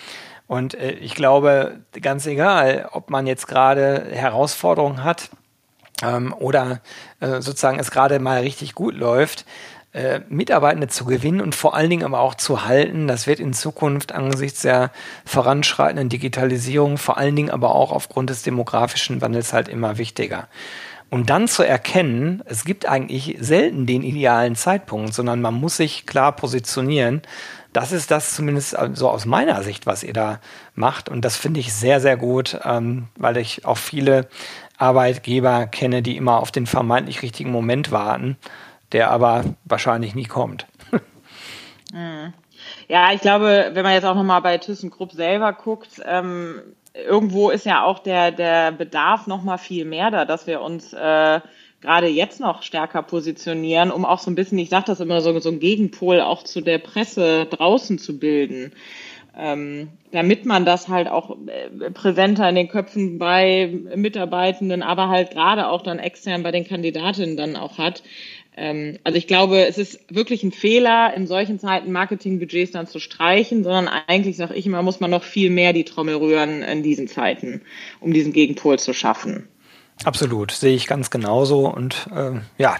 Und 0.47 0.73
äh, 0.73 0.91
ich 0.91 1.15
glaube, 1.15 1.79
ganz 2.01 2.25
egal, 2.25 2.89
ob 2.91 3.09
man 3.09 3.27
jetzt 3.27 3.47
gerade 3.47 4.05
Herausforderungen 4.11 5.05
hat, 5.05 5.29
ähm, 6.03 6.33
oder 6.37 6.81
äh, 7.21 7.41
sozusagen 7.41 7.79
es 7.79 7.89
gerade 7.89 8.19
mal 8.19 8.41
richtig 8.41 8.75
gut 8.75 8.95
läuft, 8.95 9.45
äh, 9.95 10.19
Mitarbeitende 10.27 10.89
zu 10.89 11.05
gewinnen 11.05 11.39
und 11.39 11.55
vor 11.55 11.73
allen 11.73 11.89
Dingen 11.89 12.03
aber 12.03 12.19
auch 12.19 12.35
zu 12.35 12.65
halten. 12.65 13.07
Das 13.07 13.27
wird 13.27 13.39
in 13.39 13.53
Zukunft 13.53 14.11
angesichts 14.11 14.61
der 14.61 14.91
voranschreitenden 15.23 16.09
Digitalisierung, 16.09 16.97
vor 16.97 17.17
allen 17.17 17.35
Dingen 17.35 17.49
aber 17.49 17.73
auch 17.73 17.93
aufgrund 17.93 18.29
des 18.29 18.43
demografischen 18.43 19.21
Wandels 19.21 19.53
halt 19.53 19.69
immer 19.69 19.97
wichtiger. 19.97 20.49
Und 21.09 21.29
dann 21.29 21.47
zu 21.47 21.63
erkennen, 21.63 22.43
es 22.45 22.65
gibt 22.65 22.85
eigentlich 22.87 23.37
selten 23.39 23.85
den 23.85 24.03
idealen 24.03 24.57
Zeitpunkt, 24.57 25.13
sondern 25.13 25.39
man 25.39 25.53
muss 25.53 25.77
sich 25.77 26.05
klar 26.05 26.35
positionieren. 26.35 27.21
Das 27.71 27.93
ist 27.93 28.11
das 28.11 28.33
zumindest 28.33 28.75
so 28.95 29.09
aus 29.09 29.25
meiner 29.25 29.63
Sicht, 29.63 29.85
was 29.85 30.03
ihr 30.03 30.11
da 30.13 30.41
macht. 30.73 31.07
Und 31.07 31.23
das 31.23 31.37
finde 31.37 31.61
ich 31.61 31.73
sehr, 31.73 32.01
sehr 32.01 32.17
gut, 32.17 32.59
ähm, 32.65 33.07
weil 33.15 33.37
ich 33.37 33.63
auch 33.63 33.77
viele 33.77 34.27
Arbeitgeber 34.77 35.67
kenne, 35.67 36.01
die 36.01 36.17
immer 36.17 36.39
auf 36.39 36.51
den 36.51 36.67
vermeintlich 36.67 37.21
richtigen 37.21 37.51
Moment 37.51 37.91
warten, 37.91 38.35
der 38.95 39.11
aber 39.11 39.43
wahrscheinlich 39.65 40.15
nie 40.15 40.23
kommt. 40.25 40.65
Ja, 42.87 43.13
ich 43.13 43.21
glaube, 43.21 43.69
wenn 43.73 43.83
man 43.83 43.93
jetzt 43.93 44.05
auch 44.05 44.15
nochmal 44.15 44.41
bei 44.41 44.57
ThyssenKrupp 44.57 45.13
selber 45.13 45.53
guckt, 45.53 46.01
ähm, 46.03 46.61
irgendwo 46.93 47.49
ist 47.49 47.65
ja 47.65 47.83
auch 47.83 47.99
der, 47.99 48.31
der 48.31 48.71
Bedarf 48.71 49.27
nochmal 49.27 49.59
viel 49.59 49.85
mehr 49.85 50.11
da, 50.11 50.25
dass 50.25 50.45
wir 50.45 50.61
uns 50.61 50.91
äh, 50.91 51.39
gerade 51.81 52.07
jetzt 52.07 52.39
noch 52.41 52.63
stärker 52.63 53.01
positionieren, 53.01 53.91
um 53.91 54.03
auch 54.03 54.19
so 54.19 54.29
ein 54.29 54.35
bisschen, 54.35 54.57
ich 54.57 54.69
sage 54.69 54.85
das 54.87 54.99
immer 54.99 55.21
so, 55.21 55.39
so 55.39 55.49
ein 55.49 55.59
Gegenpol 55.59 56.19
auch 56.19 56.43
zu 56.43 56.59
der 56.59 56.79
Presse 56.79 57.45
draußen 57.45 57.97
zu 57.97 58.19
bilden 58.19 58.73
ähm, 59.37 59.89
damit 60.11 60.45
man 60.45 60.65
das 60.65 60.87
halt 60.87 61.07
auch 61.09 61.35
äh, 61.47 61.91
präsenter 61.91 62.47
in 62.47 62.55
den 62.55 62.69
Köpfen 62.69 63.17
bei 63.19 63.67
Mitarbeitenden, 63.95 64.81
aber 64.81 65.09
halt 65.09 65.31
gerade 65.31 65.67
auch 65.67 65.81
dann 65.81 65.99
extern 65.99 66.43
bei 66.43 66.51
den 66.51 66.65
Kandidatinnen 66.65 67.35
dann 67.35 67.55
auch 67.55 67.77
hat. 67.77 68.01
Ähm, 68.57 68.99
also 69.03 69.17
ich 69.17 69.27
glaube, 69.27 69.65
es 69.65 69.77
ist 69.77 69.99
wirklich 70.09 70.43
ein 70.43 70.51
Fehler, 70.51 71.13
in 71.15 71.27
solchen 71.27 71.59
Zeiten 71.59 71.91
Marketingbudgets 71.91 72.71
dann 72.71 72.87
zu 72.87 72.99
streichen, 72.99 73.63
sondern 73.63 73.87
eigentlich 74.07 74.37
sage 74.37 74.55
ich 74.55 74.65
immer, 74.65 74.81
muss 74.81 74.99
man 74.99 75.11
noch 75.11 75.23
viel 75.23 75.49
mehr 75.49 75.73
die 75.73 75.83
Trommel 75.83 76.15
rühren 76.15 76.61
in 76.61 76.83
diesen 76.83 77.07
Zeiten, 77.07 77.61
um 77.99 78.13
diesen 78.13 78.33
Gegenpol 78.33 78.79
zu 78.79 78.93
schaffen. 78.93 79.47
Absolut, 80.03 80.51
sehe 80.51 80.75
ich 80.75 80.87
ganz 80.87 81.09
genauso. 81.09 81.67
Und 81.67 82.07
äh, 82.13 82.31
ja, 82.57 82.75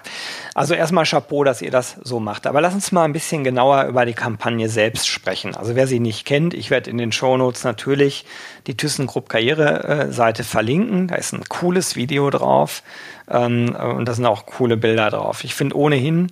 also 0.54 0.74
erstmal 0.74 1.06
Chapeau, 1.06 1.44
dass 1.44 1.62
ihr 1.62 1.72
das 1.72 1.96
so 2.04 2.20
macht. 2.20 2.46
Aber 2.46 2.60
lass 2.60 2.74
uns 2.74 2.92
mal 2.92 3.06
ein 3.06 3.14
bisschen 3.14 3.44
genauer 3.44 3.86
über 3.86 4.06
die 4.06 4.14
Kampagne 4.14 4.68
selbst 4.68 5.08
sprechen. 5.08 5.56
Also 5.56 5.76
wer 5.76 5.88
sie 5.88 6.00
nicht 6.00 6.26
kennt, 6.26 6.54
ich 6.54 6.70
werde 6.70 6.90
in 6.90 6.98
den 6.98 7.14
Shownotes 7.14 7.64
natürlich 7.64 8.26
die 8.68 8.76
ThyssenKrupp 8.76 9.30
Karriere-Seite 9.30 10.44
verlinken. 10.44 11.08
Da 11.08 11.16
ist 11.16 11.34
ein 11.34 11.46
cooles 11.48 11.96
Video 11.96 12.30
drauf 12.30 12.84
ähm, 13.30 13.76
und 13.76 14.06
da 14.06 14.14
sind 14.14 14.26
auch 14.26 14.46
coole 14.46 14.76
Bilder 14.76 15.10
drauf. 15.10 15.46
Ich 15.46 15.56
finde 15.56 15.78
ohnehin, 15.78 16.32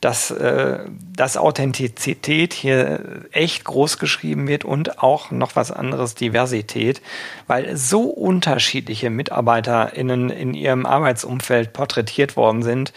dass, 0.00 0.30
äh, 0.30 0.78
dass 1.14 1.36
Authentizität 1.36 2.54
hier 2.54 3.24
echt 3.32 3.64
groß 3.64 3.98
geschrieben 3.98 4.48
wird 4.48 4.64
und 4.64 5.02
auch 5.02 5.30
noch 5.30 5.56
was 5.56 5.70
anderes, 5.70 6.14
Diversität, 6.14 7.02
weil 7.46 7.76
so 7.76 8.04
unterschiedliche 8.04 9.10
MitarbeiterInnen 9.10 10.30
in 10.30 10.54
ihrem 10.54 10.86
Arbeitsumfeld 10.86 11.72
porträtiert 11.72 12.36
worden 12.36 12.62
sind. 12.62 12.92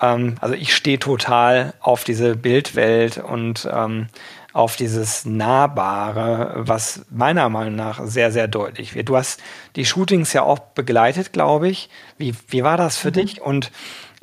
Ähm, 0.00 0.36
also 0.40 0.54
ich 0.54 0.74
stehe 0.74 0.98
total 0.98 1.74
auf 1.80 2.04
diese 2.04 2.36
Bildwelt 2.36 3.18
und 3.18 3.68
ähm, 3.72 4.06
auf 4.52 4.76
dieses 4.76 5.26
Nahbare, 5.26 6.52
was 6.56 7.04
meiner 7.10 7.50
Meinung 7.50 7.76
nach 7.76 8.00
sehr, 8.04 8.32
sehr 8.32 8.48
deutlich 8.48 8.94
wird. 8.94 9.10
Du 9.10 9.16
hast 9.16 9.42
die 9.76 9.84
Shootings 9.84 10.32
ja 10.32 10.44
auch 10.44 10.60
begleitet, 10.60 11.34
glaube 11.34 11.68
ich. 11.68 11.90
Wie, 12.16 12.34
wie 12.48 12.64
war 12.64 12.78
das 12.78 12.96
für 12.96 13.08
mhm. 13.08 13.14
dich? 13.14 13.42
Und 13.42 13.70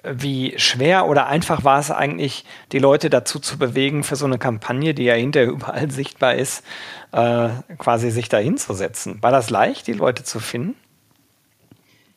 wie 0.03 0.53
schwer 0.57 1.07
oder 1.07 1.27
einfach 1.27 1.63
war 1.63 1.79
es 1.79 1.89
eigentlich, 1.89 2.45
die 2.71 2.79
Leute 2.79 3.09
dazu 3.09 3.39
zu 3.39 3.57
bewegen, 3.57 4.03
für 4.03 4.15
so 4.15 4.25
eine 4.25 4.37
Kampagne, 4.37 4.93
die 4.93 5.03
ja 5.03 5.13
hinterher 5.13 5.49
überall 5.51 5.89
sichtbar 5.89 6.35
ist, 6.35 6.63
äh, 7.11 7.49
quasi 7.77 8.11
sich 8.11 8.29
da 8.29 8.37
hinzusetzen? 8.37 9.21
War 9.21 9.31
das 9.31 9.49
leicht, 9.49 9.87
die 9.87 9.93
Leute 9.93 10.23
zu 10.23 10.39
finden? 10.39 10.75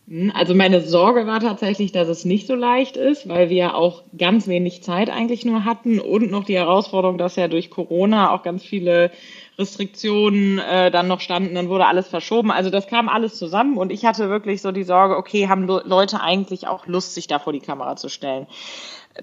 Hm, 0.09 0.33
also 0.35 0.55
meine 0.55 0.81
Sorge 0.81 1.26
war 1.26 1.40
tatsächlich, 1.40 1.93
dass 1.93 2.09
es 2.09 2.25
nicht 2.25 2.47
so 2.47 2.55
leicht 2.55 2.97
ist, 2.97 3.28
weil 3.28 3.50
wir 3.50 3.75
auch 3.75 4.02
ganz 4.16 4.47
wenig 4.47 4.83
Zeit 4.83 5.11
eigentlich 5.11 5.45
nur 5.45 5.64
hatten 5.64 6.00
und 6.00 6.31
noch 6.31 6.45
die 6.45 6.57
Herausforderung, 6.57 7.19
dass 7.19 7.37
ja 7.37 7.49
durch 7.49 7.71
Corona 7.71 8.33
auch 8.33 8.43
ganz 8.43 8.64
viele 8.64 9.11
Restriktionen 9.58 10.58
äh, 10.58 10.90
dann 10.90 11.08
noch 11.08 11.20
standen, 11.20 11.54
dann 11.54 11.68
wurde 11.68 11.86
alles 11.86 12.08
verschoben. 12.08 12.50
Also 12.50 12.70
das 12.70 12.86
kam 12.86 13.08
alles 13.08 13.36
zusammen 13.36 13.78
und 13.78 13.90
ich 13.90 14.04
hatte 14.04 14.28
wirklich 14.28 14.60
so 14.60 14.72
die 14.72 14.82
Sorge, 14.82 15.16
okay, 15.16 15.48
haben 15.48 15.66
Leute 15.66 16.20
eigentlich 16.20 16.66
auch 16.66 16.86
Lust, 16.86 17.14
sich 17.14 17.26
da 17.26 17.38
vor 17.38 17.52
die 17.52 17.60
Kamera 17.60 17.96
zu 17.96 18.08
stellen? 18.08 18.46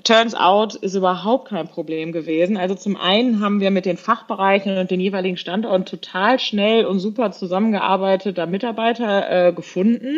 Turns 0.03 0.33
out 0.33 0.73
ist 0.73 0.95
überhaupt 0.95 1.49
kein 1.49 1.67
Problem 1.67 2.11
gewesen. 2.13 2.57
Also 2.57 2.73
zum 2.73 2.97
einen 2.97 3.41
haben 3.41 3.59
wir 3.59 3.69
mit 3.69 3.85
den 3.85 3.97
Fachbereichen 3.97 4.77
und 4.79 4.89
den 4.89 4.99
jeweiligen 4.99 5.37
Standorten 5.37 5.85
total 5.85 6.39
schnell 6.39 6.85
und 6.85 6.99
super 6.99 7.31
zusammengearbeitet, 7.31 8.39
da 8.39 8.47
Mitarbeiter 8.47 9.29
äh, 9.49 9.53
gefunden. 9.53 10.17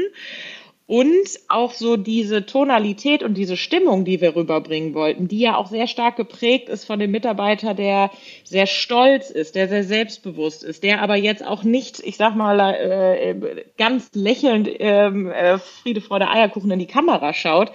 Und 0.88 1.40
auch 1.48 1.74
so 1.74 1.98
diese 1.98 2.46
Tonalität 2.46 3.24
und 3.24 3.34
diese 3.36 3.58
Stimmung, 3.58 4.06
die 4.06 4.22
wir 4.22 4.36
rüberbringen 4.36 4.94
wollten, 4.94 5.28
die 5.28 5.40
ja 5.40 5.58
auch 5.58 5.68
sehr 5.68 5.88
stark 5.88 6.16
geprägt 6.16 6.70
ist 6.70 6.86
von 6.86 7.00
dem 7.00 7.10
Mitarbeiter, 7.10 7.74
der 7.74 8.12
sehr 8.44 8.68
stolz 8.68 9.32
ist, 9.32 9.56
der 9.56 9.68
sehr 9.68 9.84
selbstbewusst 9.84 10.64
ist, 10.64 10.84
der 10.84 11.02
aber 11.02 11.16
jetzt 11.16 11.44
auch 11.44 11.64
nicht, 11.64 12.02
ich 12.02 12.18
sag 12.18 12.36
mal, 12.36 12.60
äh, 12.60 13.66
ganz 13.78 14.12
lächelnd 14.14 14.70
ähm, 14.78 15.32
äh, 15.32 15.58
Friede, 15.58 16.02
Freude, 16.02 16.30
Eierkuchen 16.30 16.70
in 16.70 16.80
die 16.80 16.86
Kamera 16.86 17.34
schaut. 17.34 17.72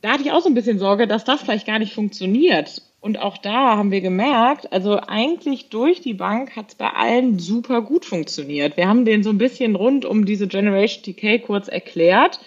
Da 0.00 0.12
hatte 0.12 0.22
ich 0.22 0.32
auch 0.32 0.40
so 0.40 0.48
ein 0.48 0.54
bisschen 0.54 0.78
Sorge, 0.78 1.06
dass 1.06 1.24
das 1.24 1.42
vielleicht 1.42 1.66
gar 1.66 1.78
nicht 1.78 1.92
funktioniert. 1.92 2.80
Und 3.04 3.18
auch 3.18 3.36
da 3.36 3.76
haben 3.76 3.90
wir 3.90 4.00
gemerkt, 4.00 4.72
also 4.72 4.98
eigentlich 4.98 5.68
durch 5.68 6.00
die 6.00 6.14
Bank 6.14 6.56
hat 6.56 6.68
es 6.70 6.74
bei 6.74 6.88
allen 6.88 7.38
super 7.38 7.82
gut 7.82 8.06
funktioniert. 8.06 8.78
Wir 8.78 8.88
haben 8.88 9.04
den 9.04 9.22
so 9.22 9.28
ein 9.28 9.36
bisschen 9.36 9.76
rund 9.76 10.06
um 10.06 10.24
diese 10.24 10.48
Generation 10.48 11.02
TK 11.02 11.42
kurz 11.44 11.68
erklärt 11.68 12.40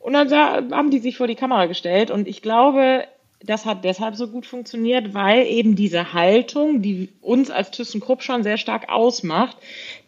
und 0.00 0.12
dann 0.12 0.30
haben 0.30 0.90
die 0.90 0.98
sich 0.98 1.16
vor 1.16 1.26
die 1.26 1.36
Kamera 1.36 1.64
gestellt. 1.64 2.10
Und 2.10 2.28
ich 2.28 2.42
glaube, 2.42 3.06
das 3.46 3.66
hat 3.66 3.84
deshalb 3.84 4.16
so 4.16 4.28
gut 4.28 4.46
funktioniert, 4.46 5.14
weil 5.14 5.46
eben 5.46 5.76
diese 5.76 6.12
Haltung, 6.12 6.82
die 6.82 7.10
uns 7.20 7.50
als 7.50 7.70
ThyssenKrupp 7.70 8.22
schon 8.22 8.42
sehr 8.42 8.56
stark 8.56 8.88
ausmacht, 8.88 9.56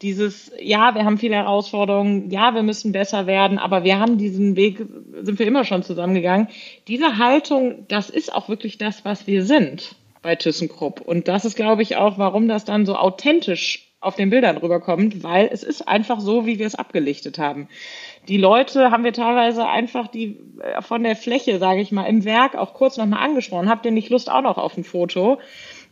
dieses, 0.03 0.53
ja, 0.61 0.95
wir 0.95 1.05
haben 1.05 1.19
viele 1.19 1.37
Herausforderungen, 1.37 2.31
ja, 2.31 2.55
wir 2.55 2.63
müssen 2.63 2.93
besser 2.93 3.27
werden, 3.27 3.59
aber 3.59 3.85
wir 3.85 3.99
haben 3.99 4.19
diesen 4.19 4.57
Weg, 4.57 4.83
sind 5.23 5.39
wir 5.39 5.47
immer 5.47 5.65
schon 5.65 5.83
zusammengegangen. 5.83 6.49
Diese 6.89 7.19
Haltung, 7.19 7.87
das 7.89 8.11
ist 8.11 8.33
auch 8.33 8.49
wirklich 8.49 8.79
das, 8.79 9.05
was 9.05 9.27
wir 9.27 9.45
sind 9.45 9.95
bei 10.23 10.35
ThyssenKrupp. 10.35 11.01
Und 11.01 11.29
das 11.29 11.45
ist, 11.45 11.57
glaube 11.57 11.83
ich, 11.83 11.97
auch, 11.97 12.19
warum 12.19 12.49
das 12.49 12.65
dann 12.65 12.87
so 12.87 12.97
authentisch 12.97 13.87
auf 14.01 14.17
den 14.17 14.31
Bildern 14.31 14.57
rüberkommt, 14.59 15.23
weil 15.25 15.49
es 15.53 15.63
ist 15.63 15.89
einfach 15.89 16.21
so, 16.21 16.47
wie 16.47 16.59
wir 16.59 16.67
es 16.67 16.75
abgelichtet 16.75 17.39
haben. 17.39 17.69
Die 18.29 18.37
Leute 18.37 18.91
haben 18.91 19.05
wir 19.05 19.13
teilweise 19.13 19.67
einfach 19.67 20.09
die 20.09 20.39
äh, 20.61 20.83
von 20.83 21.03
der 21.03 21.17
Fläche, 21.17 21.59
sage 21.59 21.81
ich 21.81 21.93
mal, 21.93 22.05
im 22.05 22.25
Werk 22.25 22.57
auch 22.57 22.75
kurz 22.75 22.97
nochmal 22.97 23.25
angesprochen. 23.25 23.69
Habt 23.69 23.87
ihr 23.87 23.93
nicht 23.93 24.11
Lust 24.11 24.31
auch 24.31 24.43
noch 24.43 24.59
auf 24.59 24.77
ein 24.77 24.85
Foto? 24.85 25.39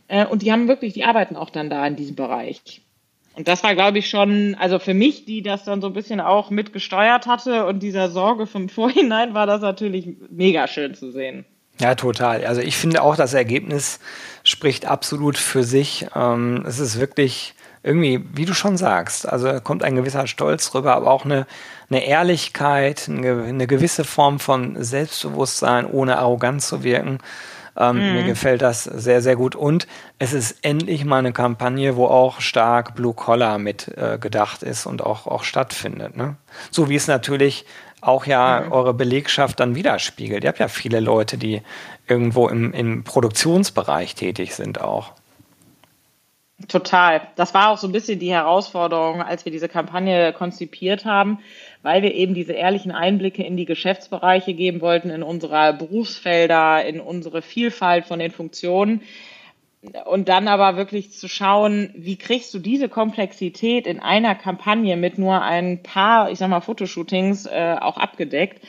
Äh, 0.07 0.25
und 0.25 0.41
die 0.41 0.51
haben 0.51 0.67
wirklich, 0.67 0.93
die 0.93 1.03
arbeiten 1.03 1.35
auch 1.35 1.49
dann 1.49 1.69
da 1.69 1.85
in 1.85 1.95
diesem 1.95 2.15
Bereich. 2.15 2.81
Und 3.35 3.47
das 3.47 3.63
war, 3.63 3.75
glaube 3.75 3.99
ich, 3.99 4.09
schon, 4.09 4.55
also 4.55 4.79
für 4.79 4.93
mich, 4.93 5.25
die 5.25 5.41
das 5.41 5.65
dann 5.65 5.81
so 5.81 5.87
ein 5.87 5.93
bisschen 5.93 6.21
auch 6.21 6.49
mitgesteuert 6.49 7.27
hatte 7.27 7.65
und 7.65 7.83
dieser 7.83 8.09
Sorge 8.09 8.47
vom 8.47 8.69
Vorhinein, 8.69 9.33
war 9.33 9.45
das 9.45 9.61
natürlich 9.61 10.07
mega 10.29 10.67
schön 10.67 10.93
zu 10.95 11.11
sehen. 11.11 11.45
Ja, 11.79 11.95
total. 11.95 12.45
Also 12.45 12.61
ich 12.61 12.77
finde 12.77 13.01
auch, 13.01 13.17
das 13.17 13.33
Ergebnis 13.33 13.99
spricht 14.43 14.85
absolut 14.85 15.37
für 15.37 15.63
sich. 15.63 16.07
Ähm, 16.15 16.63
es 16.65 16.79
ist 16.79 16.99
wirklich 16.99 17.53
irgendwie, 17.85 18.25
wie 18.33 18.45
du 18.45 18.55
schon 18.55 18.77
sagst, 18.77 19.29
also 19.29 19.59
kommt 19.61 19.83
ein 19.83 19.95
gewisser 19.95 20.25
Stolz 20.25 20.73
rüber, 20.73 20.95
aber 20.95 21.11
auch 21.11 21.23
eine, 21.23 21.45
eine 21.89 22.03
Ehrlichkeit, 22.03 23.07
eine, 23.07 23.67
gewisse 23.67 24.03
Form 24.03 24.39
von 24.39 24.83
Selbstbewusstsein, 24.83 25.85
ohne 25.85 26.17
arrogant 26.17 26.63
zu 26.63 26.83
wirken. 26.83 27.19
Ähm, 27.77 27.97
mhm. 27.97 28.13
Mir 28.13 28.23
gefällt 28.23 28.63
das 28.63 28.85
sehr, 28.85 29.21
sehr 29.21 29.35
gut. 29.35 29.55
Und 29.55 29.85
es 30.17 30.33
ist 30.33 30.63
endlich 30.63 31.05
mal 31.05 31.19
eine 31.19 31.31
Kampagne, 31.31 31.95
wo 31.95 32.07
auch 32.07 32.41
stark 32.41 32.95
Blue 32.95 33.13
Collar 33.13 33.59
mit 33.59 33.95
äh, 33.97 34.17
gedacht 34.17 34.63
ist 34.63 34.87
und 34.87 35.05
auch, 35.05 35.27
auch 35.27 35.43
stattfindet. 35.43 36.17
Ne? 36.17 36.37
So 36.71 36.89
wie 36.89 36.95
es 36.95 37.05
natürlich 37.05 37.65
auch 38.01 38.25
ja 38.25 38.63
mhm. 38.65 38.71
eure 38.71 38.93
Belegschaft 38.95 39.59
dann 39.59 39.75
widerspiegelt. 39.75 40.43
Ihr 40.43 40.47
habt 40.47 40.59
ja 40.59 40.69
viele 40.69 41.01
Leute, 41.01 41.37
die 41.37 41.61
irgendwo 42.07 42.47
im, 42.47 42.73
im 42.73 43.03
Produktionsbereich 43.03 44.15
tätig 44.15 44.55
sind 44.55 44.81
auch. 44.81 45.11
Total. 46.67 47.21
Das 47.35 47.53
war 47.53 47.69
auch 47.69 47.77
so 47.77 47.87
ein 47.87 47.91
bisschen 47.91 48.17
die 48.17 48.31
Herausforderung, 48.31 49.21
als 49.21 49.45
wir 49.45 49.51
diese 49.51 49.69
Kampagne 49.69 50.33
konzipiert 50.33 51.05
haben, 51.05 51.39
weil 51.83 52.01
wir 52.01 52.13
eben 52.15 52.33
diese 52.33 52.53
ehrlichen 52.53 52.91
Einblicke 52.91 53.43
in 53.43 53.57
die 53.57 53.65
Geschäftsbereiche 53.65 54.53
geben 54.53 54.81
wollten, 54.81 55.09
in 55.09 55.21
unsere 55.21 55.73
Berufsfelder, 55.73 56.85
in 56.85 56.99
unsere 56.99 57.41
Vielfalt 57.41 58.05
von 58.05 58.19
den 58.19 58.31
Funktionen. 58.31 59.01
Und 60.05 60.29
dann 60.29 60.47
aber 60.47 60.77
wirklich 60.77 61.11
zu 61.11 61.27
schauen, 61.27 61.91
wie 61.95 62.15
kriegst 62.15 62.51
du 62.55 62.59
diese 62.59 62.89
Komplexität 62.89 63.85
in 63.85 63.99
einer 63.99 64.33
Kampagne 64.33 64.97
mit 64.97 65.19
nur 65.19 65.43
ein 65.43 65.83
paar, 65.83 66.31
ich 66.31 66.39
sag 66.39 66.49
mal, 66.49 66.61
Fotoshootings 66.61 67.45
äh, 67.45 67.75
auch 67.79 67.97
abgedeckt. 67.97 68.65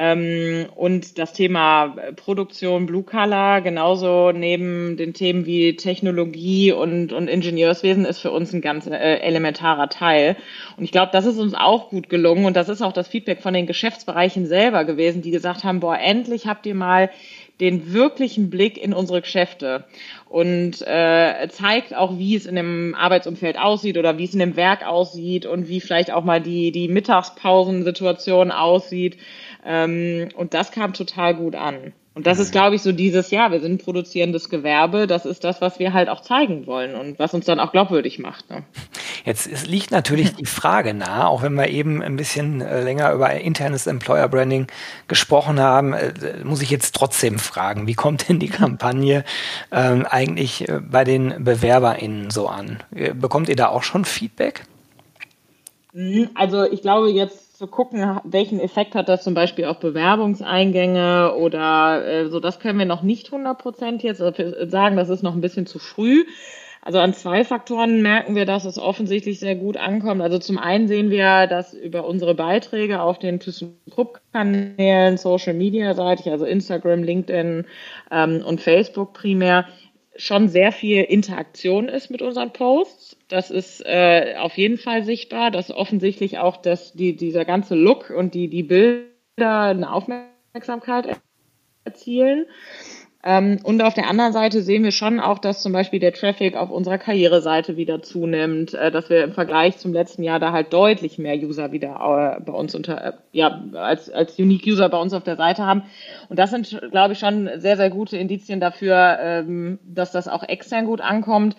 Ähm, 0.00 0.66
und 0.76 1.18
das 1.18 1.32
Thema 1.32 1.96
Produktion 2.14 2.86
Blue 2.86 3.02
Color, 3.02 3.62
genauso 3.62 4.30
neben 4.30 4.96
den 4.96 5.12
Themen 5.12 5.44
wie 5.44 5.74
Technologie 5.74 6.70
und, 6.70 7.12
und 7.12 7.26
Ingenieurswesen, 7.26 8.04
ist 8.04 8.20
für 8.20 8.30
uns 8.30 8.52
ein 8.52 8.60
ganz 8.60 8.86
äh, 8.86 8.92
elementarer 8.92 9.88
Teil. 9.88 10.36
Und 10.76 10.84
ich 10.84 10.92
glaube, 10.92 11.10
das 11.12 11.26
ist 11.26 11.38
uns 11.38 11.54
auch 11.54 11.90
gut 11.90 12.08
gelungen. 12.08 12.44
Und 12.44 12.54
das 12.54 12.68
ist 12.68 12.80
auch 12.80 12.92
das 12.92 13.08
Feedback 13.08 13.42
von 13.42 13.52
den 13.54 13.66
Geschäftsbereichen 13.66 14.46
selber 14.46 14.84
gewesen, 14.84 15.20
die 15.20 15.32
gesagt 15.32 15.64
haben, 15.64 15.80
boah, 15.80 15.98
endlich 15.98 16.46
habt 16.46 16.64
ihr 16.66 16.76
mal 16.76 17.10
den 17.60 17.92
wirklichen 17.92 18.50
Blick 18.50 18.78
in 18.78 18.92
unsere 18.92 19.20
Geschäfte 19.20 19.84
und 20.28 20.80
äh, 20.82 21.48
zeigt 21.48 21.94
auch, 21.94 22.18
wie 22.18 22.36
es 22.36 22.46
in 22.46 22.54
dem 22.54 22.94
Arbeitsumfeld 22.94 23.58
aussieht 23.58 23.98
oder 23.98 24.18
wie 24.18 24.24
es 24.24 24.32
in 24.32 24.38
dem 24.38 24.56
Werk 24.56 24.86
aussieht 24.86 25.46
und 25.46 25.68
wie 25.68 25.80
vielleicht 25.80 26.12
auch 26.12 26.24
mal 26.24 26.40
die, 26.40 26.70
die 26.70 26.88
Mittagspausensituation 26.88 28.50
aussieht. 28.52 29.16
Ähm, 29.64 30.28
und 30.36 30.54
das 30.54 30.70
kam 30.70 30.92
total 30.92 31.34
gut 31.34 31.56
an. 31.56 31.92
Und 32.18 32.26
das 32.26 32.40
ist, 32.40 32.50
glaube 32.50 32.74
ich, 32.74 32.82
so 32.82 32.90
dieses 32.90 33.30
Jahr. 33.30 33.52
Wir 33.52 33.60
sind 33.60 33.74
ein 33.74 33.78
produzierendes 33.78 34.48
Gewerbe. 34.48 35.06
Das 35.06 35.24
ist 35.24 35.44
das, 35.44 35.60
was 35.60 35.78
wir 35.78 35.92
halt 35.92 36.08
auch 36.08 36.20
zeigen 36.20 36.66
wollen 36.66 36.96
und 36.96 37.20
was 37.20 37.32
uns 37.32 37.44
dann 37.44 37.60
auch 37.60 37.70
glaubwürdig 37.70 38.18
macht. 38.18 38.50
Ne? 38.50 38.64
Jetzt 39.24 39.68
liegt 39.68 39.92
natürlich 39.92 40.34
die 40.34 40.44
Frage 40.44 40.94
nahe, 40.94 41.28
auch 41.28 41.42
wenn 41.42 41.54
wir 41.54 41.68
eben 41.68 42.02
ein 42.02 42.16
bisschen 42.16 42.60
äh, 42.60 42.82
länger 42.82 43.12
über 43.12 43.30
internes 43.34 43.86
Employer 43.86 44.26
Branding 44.26 44.66
gesprochen 45.06 45.60
haben, 45.60 45.92
äh, 45.92 46.12
muss 46.42 46.60
ich 46.60 46.70
jetzt 46.70 46.96
trotzdem 46.96 47.38
fragen, 47.38 47.86
wie 47.86 47.94
kommt 47.94 48.28
denn 48.28 48.40
die 48.40 48.48
Kampagne 48.48 49.24
ähm, 49.70 50.04
eigentlich 50.04 50.68
äh, 50.68 50.80
bei 50.80 51.04
den 51.04 51.44
BewerberInnen 51.44 52.30
so 52.30 52.48
an? 52.48 52.82
Bekommt 53.14 53.48
ihr 53.48 53.54
da 53.54 53.68
auch 53.68 53.84
schon 53.84 54.04
Feedback? 54.04 54.64
Mhm, 55.92 56.30
also 56.34 56.64
ich 56.64 56.82
glaube 56.82 57.10
jetzt 57.10 57.47
zu 57.58 57.66
gucken, 57.66 58.20
welchen 58.22 58.60
Effekt 58.60 58.94
hat 58.94 59.08
das 59.08 59.24
zum 59.24 59.34
Beispiel 59.34 59.64
auf 59.64 59.80
Bewerbungseingänge 59.80 61.34
oder 61.34 62.06
äh, 62.06 62.28
so, 62.28 62.38
das 62.38 62.60
können 62.60 62.78
wir 62.78 62.86
noch 62.86 63.02
nicht 63.02 63.32
100 63.32 63.58
Prozent 63.58 64.04
jetzt 64.04 64.18
sagen, 64.20 64.96
das 64.96 65.08
ist 65.08 65.24
noch 65.24 65.34
ein 65.34 65.40
bisschen 65.40 65.66
zu 65.66 65.80
früh. 65.80 66.24
Also 66.82 67.00
an 67.00 67.14
zwei 67.14 67.42
Faktoren 67.42 68.00
merken 68.00 68.36
wir, 68.36 68.46
dass 68.46 68.64
es 68.64 68.78
offensichtlich 68.78 69.40
sehr 69.40 69.56
gut 69.56 69.76
ankommt. 69.76 70.22
Also 70.22 70.38
zum 70.38 70.56
einen 70.56 70.86
sehen 70.86 71.10
wir, 71.10 71.48
dass 71.48 71.74
über 71.74 72.06
unsere 72.06 72.36
Beiträge 72.36 73.02
auf 73.02 73.18
den 73.18 73.40
ThyssenKrupp-Kanälen, 73.40 75.16
Social 75.16 75.54
Media 75.54 75.94
seitig, 75.94 76.30
also 76.30 76.44
Instagram, 76.44 77.02
LinkedIn 77.02 77.66
ähm, 78.12 78.44
und 78.46 78.60
Facebook 78.60 79.14
primär, 79.14 79.66
schon 80.14 80.48
sehr 80.48 80.70
viel 80.70 81.02
Interaktion 81.02 81.88
ist 81.88 82.08
mit 82.08 82.22
unseren 82.22 82.52
Posts. 82.52 83.07
Das 83.28 83.50
ist 83.50 83.84
äh, 83.84 84.36
auf 84.38 84.56
jeden 84.56 84.78
Fall 84.78 85.04
sichtbar, 85.04 85.50
dass 85.50 85.70
offensichtlich 85.70 86.38
auch 86.38 86.56
das, 86.56 86.94
die, 86.94 87.14
dieser 87.14 87.44
ganze 87.44 87.74
Look 87.74 88.10
und 88.10 88.32
die, 88.34 88.48
die 88.48 88.62
Bilder 88.62 89.06
eine 89.44 89.92
Aufmerksamkeit 89.92 91.20
erzielen. 91.84 92.46
Ähm, 93.24 93.58
und 93.64 93.82
auf 93.82 93.94
der 93.94 94.08
anderen 94.08 94.32
Seite 94.32 94.62
sehen 94.62 94.84
wir 94.84 94.92
schon 94.92 95.18
auch, 95.18 95.40
dass 95.40 95.60
zum 95.60 95.72
Beispiel 95.72 95.98
der 95.98 96.14
Traffic 96.14 96.56
auf 96.56 96.70
unserer 96.70 96.98
Karriereseite 96.98 97.76
wieder 97.76 98.00
zunimmt, 98.00 98.74
äh, 98.74 98.92
dass 98.92 99.10
wir 99.10 99.24
im 99.24 99.32
Vergleich 99.32 99.76
zum 99.78 99.92
letzten 99.92 100.22
Jahr 100.22 100.38
da 100.38 100.52
halt 100.52 100.72
deutlich 100.72 101.18
mehr 101.18 101.36
User 101.36 101.72
wieder 101.72 102.38
äh, 102.38 102.40
bei 102.40 102.52
uns 102.52 102.76
unter, 102.76 103.04
äh, 103.04 103.12
ja, 103.32 103.60
als, 103.74 104.08
als 104.08 104.38
Unique 104.38 104.66
User 104.68 104.88
bei 104.88 104.98
uns 104.98 105.12
auf 105.14 105.24
der 105.24 105.36
Seite 105.36 105.66
haben. 105.66 105.82
Und 106.28 106.38
das 106.38 106.50
sind, 106.50 106.80
glaube 106.92 107.14
ich, 107.14 107.18
schon 107.18 107.50
sehr, 107.56 107.76
sehr 107.76 107.90
gute 107.90 108.16
Indizien 108.16 108.60
dafür, 108.60 109.18
ähm, 109.20 109.80
dass 109.84 110.12
das 110.12 110.28
auch 110.28 110.44
extern 110.44 110.86
gut 110.86 111.00
ankommt. 111.00 111.56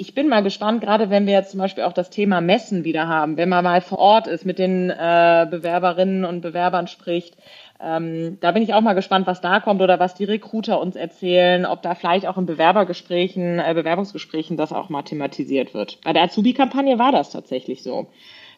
Ich 0.00 0.14
bin 0.14 0.28
mal 0.28 0.42
gespannt, 0.42 0.80
gerade 0.80 1.10
wenn 1.10 1.26
wir 1.26 1.34
jetzt 1.34 1.50
zum 1.50 1.60
Beispiel 1.60 1.84
auch 1.84 1.92
das 1.92 2.08
Thema 2.08 2.40
Messen 2.40 2.84
wieder 2.84 3.06
haben, 3.06 3.36
wenn 3.36 3.50
man 3.50 3.62
mal 3.62 3.82
vor 3.82 3.98
Ort 3.98 4.28
ist, 4.28 4.46
mit 4.46 4.58
den 4.58 4.88
äh, 4.88 5.46
Bewerberinnen 5.50 6.24
und 6.24 6.40
Bewerbern 6.40 6.86
spricht, 6.86 7.36
ähm, 7.78 8.38
da 8.40 8.52
bin 8.52 8.62
ich 8.62 8.72
auch 8.72 8.80
mal 8.80 8.94
gespannt, 8.94 9.26
was 9.26 9.42
da 9.42 9.60
kommt 9.60 9.82
oder 9.82 10.00
was 10.00 10.14
die 10.14 10.24
Recruiter 10.24 10.80
uns 10.80 10.96
erzählen, 10.96 11.66
ob 11.66 11.82
da 11.82 11.94
vielleicht 11.94 12.26
auch 12.26 12.38
in 12.38 12.46
Bewerbergesprächen, 12.46 13.58
äh, 13.58 13.74
Bewerbungsgesprächen 13.74 14.56
das 14.56 14.72
auch 14.72 14.88
mal 14.88 15.02
thematisiert 15.02 15.74
wird. 15.74 15.98
Bei 16.02 16.14
der 16.14 16.22
Azubi-Kampagne 16.22 16.98
war 16.98 17.12
das 17.12 17.28
tatsächlich 17.28 17.82
so. 17.82 18.06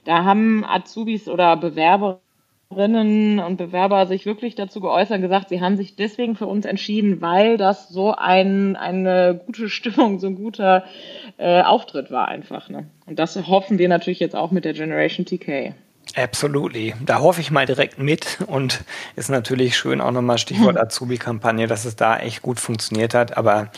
Da 0.05 0.23
haben 0.23 0.65
Azubis 0.65 1.27
oder 1.27 1.57
Bewerberinnen 2.73 3.39
und 3.39 3.57
Bewerber 3.57 4.07
sich 4.07 4.27
wirklich 4.27 4.55
dazu 4.55 4.81
geäußert 4.81 5.17
und 5.17 5.23
gesagt, 5.23 5.49
sie 5.49 5.61
haben 5.61 5.77
sich 5.77 5.97
deswegen 5.97 6.37
für 6.37 6.47
uns 6.47 6.65
entschieden, 6.65 7.21
weil 7.21 7.57
das 7.57 7.89
so 7.89 8.15
ein, 8.15 8.77
eine 8.77 9.41
gute 9.47 9.69
Stimmung, 9.69 10.19
so 10.19 10.27
ein 10.27 10.37
guter 10.37 10.85
äh, 11.39 11.63
Auftritt 11.63 12.11
war 12.11 12.29
einfach. 12.29 12.69
Ne? 12.69 12.87
Und 13.07 13.19
das 13.19 13.37
hoffen 13.47 13.79
wir 13.79 13.89
natürlich 13.89 14.21
jetzt 14.21 14.37
auch 14.37 14.51
mit 14.51 14.65
der 14.65 14.73
Generation 14.73 15.27
TK. 15.27 15.75
Absolutely. 16.15 16.95
Da 17.01 17.21
hoffe 17.21 17.41
ich 17.41 17.51
mal 17.51 17.65
direkt 17.65 17.99
mit 17.99 18.39
und 18.47 18.85
ist 19.17 19.31
natürlich 19.31 19.79
schön 19.79 20.03
auch 20.03 20.11
nochmal 20.11 20.37
Stichwort 20.37 20.77
hm. 20.77 20.83
Azubi-Kampagne, 20.83 21.67
dass 21.67 21.87
es 21.87 21.97
da 21.97 22.19
echt 22.19 22.43
gut 22.43 22.61
funktioniert 22.61 23.15
hat. 23.15 23.39
Aber 23.39 23.71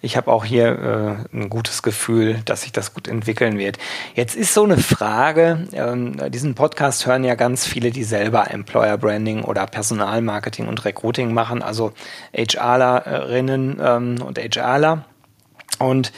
ich 0.00 0.16
habe 0.16 0.32
auch 0.32 0.44
hier 0.44 1.26
äh, 1.32 1.36
ein 1.36 1.50
gutes 1.50 1.82
Gefühl, 1.82 2.40
dass 2.46 2.62
sich 2.62 2.72
das 2.72 2.94
gut 2.94 3.08
entwickeln 3.08 3.58
wird. 3.58 3.76
Jetzt 4.14 4.36
ist 4.36 4.54
so 4.54 4.64
eine 4.64 4.78
Frage, 4.78 5.66
ähm, 5.72 6.16
diesen 6.30 6.54
Podcast 6.54 7.06
hören 7.06 7.24
ja 7.24 7.34
ganz 7.34 7.66
viele, 7.66 7.90
die 7.90 8.04
selber 8.04 8.50
Employer 8.50 8.96
Branding 8.96 9.42
oder 9.42 9.66
Personalmarketing 9.66 10.68
und 10.68 10.84
Recruiting 10.86 11.34
machen, 11.34 11.62
also 11.62 11.92
HRlerinnen 12.32 13.78
ähm, 13.82 14.22
und 14.22 14.38
HRler. 14.38 15.04
Und 15.78 16.12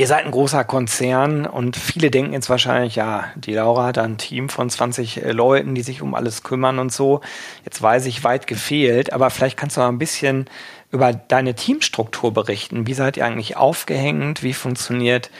Ihr 0.00 0.06
seid 0.06 0.24
ein 0.24 0.30
großer 0.30 0.64
Konzern 0.64 1.44
und 1.44 1.76
viele 1.76 2.10
denken 2.10 2.32
jetzt 2.32 2.48
wahrscheinlich, 2.48 2.96
ja, 2.96 3.24
die 3.34 3.52
Laura 3.52 3.84
hat 3.84 3.98
ein 3.98 4.16
Team 4.16 4.48
von 4.48 4.70
20 4.70 5.22
äh, 5.22 5.32
Leuten, 5.32 5.74
die 5.74 5.82
sich 5.82 6.00
um 6.00 6.14
alles 6.14 6.42
kümmern 6.42 6.78
und 6.78 6.90
so. 6.90 7.20
Jetzt 7.66 7.82
weiß 7.82 8.06
ich, 8.06 8.24
weit 8.24 8.46
gefehlt, 8.46 9.12
aber 9.12 9.28
vielleicht 9.28 9.58
kannst 9.58 9.76
du 9.76 9.82
mal 9.82 9.88
ein 9.88 9.98
bisschen 9.98 10.46
über 10.90 11.12
deine 11.12 11.54
Teamstruktur 11.54 12.32
berichten. 12.32 12.86
Wie 12.86 12.94
seid 12.94 13.18
ihr 13.18 13.26
eigentlich 13.26 13.58
aufgehängt? 13.58 14.42
Wie 14.42 14.54
funktioniert 14.54 15.30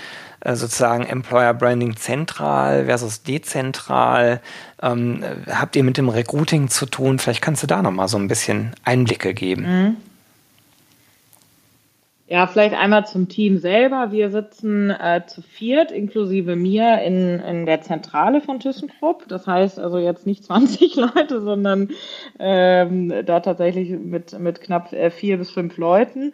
äh, 0.41 0.55
sozusagen 0.55 1.07
Employer 1.07 1.55
Branding 1.55 1.97
zentral 1.97 2.85
versus 2.85 3.23
dezentral? 3.23 4.43
Ähm, 4.83 5.25
habt 5.51 5.75
ihr 5.75 5.85
mit 5.85 5.97
dem 5.97 6.11
Recruiting 6.11 6.69
zu 6.69 6.85
tun? 6.85 7.19
Vielleicht 7.19 7.41
kannst 7.41 7.63
du 7.63 7.67
da 7.67 7.81
noch 7.81 7.93
mal 7.93 8.09
so 8.09 8.19
ein 8.19 8.29
bisschen 8.29 8.75
Einblicke 8.85 9.33
geben. 9.33 9.63
Mhm. 9.63 9.97
Ja, 12.33 12.47
vielleicht 12.47 12.77
einmal 12.77 13.07
zum 13.07 13.29
Team 13.29 13.59
selber. 13.59 14.13
Wir 14.13 14.31
sitzen 14.31 14.91
äh, 14.91 15.23
zu 15.27 15.43
viert, 15.43 15.91
inklusive 15.91 16.55
mir, 16.55 17.03
in, 17.03 17.41
in 17.41 17.67
der 17.67 17.81
Zentrale 17.81 18.41
von 18.41 18.61
ThyssenKrupp. 18.61 19.27
Das 19.27 19.49
heißt 19.49 19.81
also 19.81 19.99
jetzt 19.99 20.27
nicht 20.27 20.45
20 20.45 20.95
Leute, 20.95 21.41
sondern 21.41 21.89
ähm, 22.39 23.13
da 23.27 23.41
tatsächlich 23.41 23.91
mit, 23.91 24.39
mit 24.39 24.61
knapp 24.61 24.93
äh, 24.93 25.11
vier 25.11 25.39
bis 25.39 25.51
fünf 25.51 25.77
Leuten. 25.77 26.33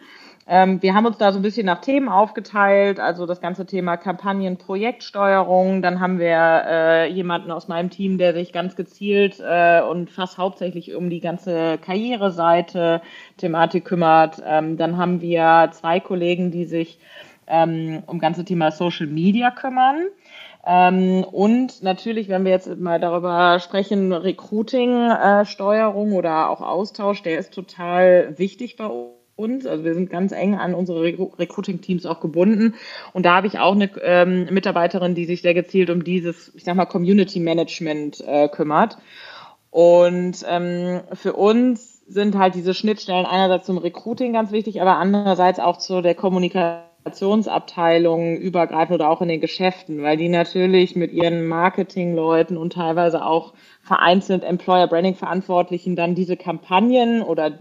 Ähm, 0.49 0.81
wir 0.81 0.93
haben 0.93 1.05
uns 1.05 1.17
da 1.17 1.33
so 1.33 1.39
ein 1.39 1.41
bisschen 1.41 1.65
nach 1.65 1.81
Themen 1.81 2.07
aufgeteilt, 2.07 3.01
also 3.01 3.25
das 3.25 3.41
ganze 3.41 3.65
Thema 3.65 3.97
Kampagnen, 3.97 4.55
Projektsteuerung. 4.55 5.81
Dann 5.81 5.99
haben 5.99 6.19
wir 6.19 6.63
äh, 6.65 7.11
jemanden 7.11 7.51
aus 7.51 7.67
meinem 7.67 7.89
Team, 7.89 8.17
der 8.17 8.33
sich 8.33 8.53
ganz 8.53 8.77
gezielt 8.77 9.41
äh, 9.41 9.81
und 9.81 10.09
fast 10.09 10.37
hauptsächlich 10.37 10.95
um 10.95 11.09
die 11.09 11.19
ganze 11.19 11.77
Karriereseite 11.79 13.01
Thematik 13.35 13.83
kümmert. 13.83 14.41
Ähm, 14.45 14.77
dann 14.77 14.95
haben 14.97 15.19
wir 15.19 15.69
zwei 15.73 15.99
Kollegen, 15.99 16.49
die 16.49 16.63
sich 16.63 16.97
ähm, 17.47 18.03
um 18.07 18.19
ganze 18.19 18.45
Thema 18.45 18.71
Social 18.71 19.07
Media 19.07 19.51
kümmern. 19.51 20.05
Ähm, 20.65 21.25
und 21.25 21.83
natürlich, 21.83 22.29
wenn 22.29 22.45
wir 22.45 22.51
jetzt 22.51 22.73
mal 22.77 23.01
darüber 23.01 23.59
sprechen, 23.59 24.13
Recruiting-Steuerung 24.13 26.11
äh, 26.11 26.15
oder 26.15 26.49
auch 26.49 26.61
Austausch, 26.61 27.21
der 27.21 27.37
ist 27.37 27.53
total 27.53 28.37
wichtig 28.37 28.77
bei 28.77 28.85
uns. 28.85 29.16
Also 29.37 29.83
wir 29.83 29.93
sind 29.93 30.09
ganz 30.09 30.31
eng 30.31 30.55
an 30.55 30.73
unsere 30.73 31.03
Recruiting-Teams 31.03 32.05
auch 32.05 32.19
gebunden. 32.19 32.75
Und 33.13 33.25
da 33.25 33.35
habe 33.35 33.47
ich 33.47 33.59
auch 33.59 33.75
eine 33.75 33.89
ähm, 34.01 34.47
Mitarbeiterin, 34.51 35.15
die 35.15 35.25
sich 35.25 35.41
sehr 35.41 35.53
gezielt 35.53 35.89
um 35.89 36.03
dieses, 36.03 36.53
ich 36.55 36.63
sag 36.63 36.75
mal, 36.75 36.85
Community 36.85 37.39
Management 37.39 38.23
äh, 38.25 38.47
kümmert. 38.49 38.97
Und 39.69 40.45
ähm, 40.47 41.01
für 41.13 41.33
uns 41.33 42.01
sind 42.07 42.37
halt 42.37 42.55
diese 42.55 42.73
Schnittstellen 42.73 43.25
einerseits 43.25 43.65
zum 43.65 43.77
Recruiting 43.77 44.33
ganz 44.33 44.51
wichtig, 44.51 44.81
aber 44.81 44.97
andererseits 44.97 45.59
auch 45.59 45.77
zu 45.77 46.01
der 46.01 46.15
Kommunikation 46.15 46.87
Kommunikationsabteilungen 47.07 48.37
übergreifend 48.37 48.95
oder 48.95 49.09
auch 49.09 49.21
in 49.21 49.29
den 49.29 49.41
Geschäften, 49.41 50.01
weil 50.03 50.17
die 50.17 50.29
natürlich 50.29 50.95
mit 50.95 51.11
ihren 51.13 51.47
Marketingleuten 51.47 52.57
und 52.57 52.73
teilweise 52.73 53.25
auch 53.25 53.53
vereinzelt 53.81 54.43
Employer 54.43 54.87
Branding 54.87 55.15
Verantwortlichen 55.15 55.95
dann 55.95 56.15
diese 56.15 56.35
Kampagnen 56.35 57.21
oder 57.21 57.57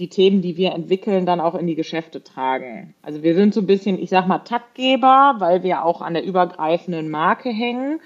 die 0.00 0.08
Themen, 0.08 0.42
die 0.42 0.56
wir 0.56 0.72
entwickeln, 0.72 1.26
dann 1.26 1.40
auch 1.40 1.54
in 1.54 1.66
die 1.66 1.76
Geschäfte 1.76 2.24
tragen. 2.24 2.94
Also 3.02 3.22
wir 3.22 3.34
sind 3.34 3.54
so 3.54 3.60
ein 3.60 3.66
bisschen, 3.66 3.98
ich 3.98 4.10
sag 4.10 4.26
mal, 4.26 4.38
Taktgeber, 4.38 5.36
weil 5.38 5.62
wir 5.62 5.84
auch 5.84 6.00
an 6.00 6.14
der 6.14 6.24
übergreifenden 6.24 7.10
Marke 7.10 7.50
hängen 7.50 8.00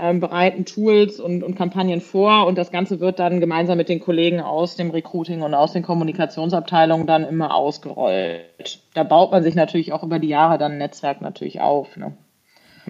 ähm, 0.00 0.20
bereiten 0.20 0.64
Tools 0.64 1.20
und, 1.20 1.42
und 1.42 1.56
Kampagnen 1.56 2.00
vor 2.00 2.46
und 2.46 2.56
das 2.56 2.70
Ganze 2.70 3.00
wird 3.00 3.18
dann 3.18 3.40
gemeinsam 3.40 3.76
mit 3.76 3.88
den 3.88 4.00
Kollegen 4.00 4.40
aus 4.40 4.76
dem 4.76 4.90
Recruiting 4.90 5.42
und 5.42 5.54
aus 5.54 5.72
den 5.72 5.82
Kommunikationsabteilungen 5.82 7.06
dann 7.06 7.24
immer 7.24 7.54
ausgerollt. 7.54 8.80
Da 8.94 9.02
baut 9.02 9.30
man 9.30 9.42
sich 9.42 9.54
natürlich 9.54 9.92
auch 9.92 10.02
über 10.02 10.18
die 10.18 10.28
Jahre 10.28 10.58
dann 10.58 10.72
ein 10.72 10.78
Netzwerk 10.78 11.20
natürlich 11.20 11.60
auf. 11.60 11.96
Ne? 11.96 12.16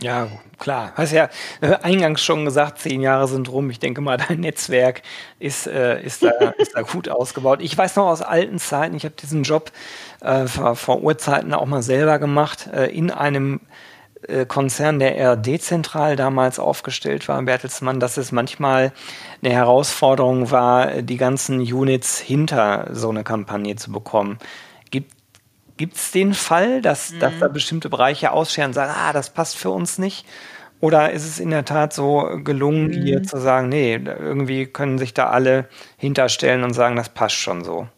Ja, 0.02 0.28
klar. 0.58 0.92
Hast 0.94 1.12
ja 1.12 1.28
äh, 1.60 1.74
eingangs 1.82 2.22
schon 2.22 2.46
gesagt, 2.46 2.78
zehn 2.78 3.02
Jahre 3.02 3.28
sind 3.28 3.50
rum. 3.50 3.68
Ich 3.68 3.78
denke 3.78 4.00
mal, 4.00 4.16
dein 4.28 4.40
Netzwerk 4.40 5.02
ist, 5.38 5.66
äh, 5.66 6.02
ist, 6.02 6.22
da, 6.22 6.30
ist 6.58 6.74
da 6.74 6.82
gut 6.82 7.08
ausgebaut. 7.08 7.60
Ich 7.60 7.76
weiß 7.76 7.96
noch 7.96 8.06
aus 8.06 8.22
alten 8.22 8.58
Zeiten, 8.58 8.96
ich 8.96 9.04
habe 9.04 9.14
diesen 9.20 9.42
Job 9.42 9.72
äh, 10.20 10.46
vor, 10.46 10.76
vor 10.76 11.02
Urzeiten 11.02 11.52
auch 11.52 11.66
mal 11.66 11.82
selber 11.82 12.18
gemacht, 12.18 12.68
äh, 12.72 12.86
in 12.86 13.10
einem 13.10 13.60
äh, 14.26 14.46
Konzern, 14.46 14.98
der 14.98 15.16
eher 15.16 15.36
dezentral 15.36 16.16
damals 16.16 16.58
aufgestellt 16.58 17.28
war, 17.28 17.42
Bertelsmann, 17.42 18.00
dass 18.00 18.16
es 18.16 18.32
manchmal 18.32 18.92
eine 19.42 19.52
Herausforderung 19.52 20.50
war, 20.50 21.02
die 21.02 21.16
ganzen 21.18 21.60
Units 21.60 22.18
hinter 22.18 22.88
so 22.92 23.10
eine 23.10 23.24
Kampagne 23.24 23.76
zu 23.76 23.92
bekommen. 23.92 24.38
Gibt 25.80 25.96
es 25.96 26.10
den 26.10 26.34
Fall, 26.34 26.82
dass, 26.82 27.10
mhm. 27.10 27.20
dass 27.20 27.38
da 27.40 27.48
bestimmte 27.48 27.88
Bereiche 27.88 28.32
ausscheren 28.32 28.66
und 28.66 28.72
sagen, 28.74 28.92
ah, 28.94 29.14
das 29.14 29.30
passt 29.30 29.56
für 29.56 29.70
uns 29.70 29.96
nicht? 29.96 30.26
Oder 30.78 31.10
ist 31.10 31.24
es 31.24 31.40
in 31.40 31.48
der 31.48 31.64
Tat 31.64 31.94
so 31.94 32.28
gelungen, 32.44 32.88
mhm. 32.88 33.02
hier 33.02 33.22
zu 33.22 33.38
sagen, 33.38 33.70
nee, 33.70 33.94
irgendwie 33.94 34.66
können 34.66 34.98
sich 34.98 35.14
da 35.14 35.30
alle 35.30 35.70
hinterstellen 35.96 36.64
und 36.64 36.74
sagen, 36.74 36.96
das 36.96 37.08
passt 37.08 37.36
schon 37.36 37.64
so? 37.64 37.88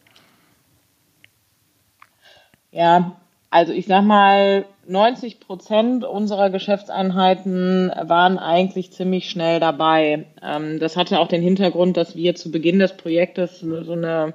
Ja, 2.71 3.17
also 3.49 3.73
ich 3.73 3.87
sag 3.87 4.05
mal, 4.05 4.63
90 4.87 5.41
Prozent 5.41 6.05
unserer 6.05 6.51
Geschäftseinheiten 6.51 7.91
waren 8.01 8.39
eigentlich 8.39 8.93
ziemlich 8.93 9.29
schnell 9.29 9.59
dabei. 9.59 10.27
Ähm, 10.41 10.79
das 10.79 10.95
hatte 10.95 11.19
auch 11.19 11.27
den 11.27 11.41
Hintergrund, 11.41 11.97
dass 11.97 12.15
wir 12.15 12.33
zu 12.35 12.49
Beginn 12.49 12.79
des 12.79 12.95
Projektes 12.95 13.59
so 13.59 13.91
eine 13.91 14.33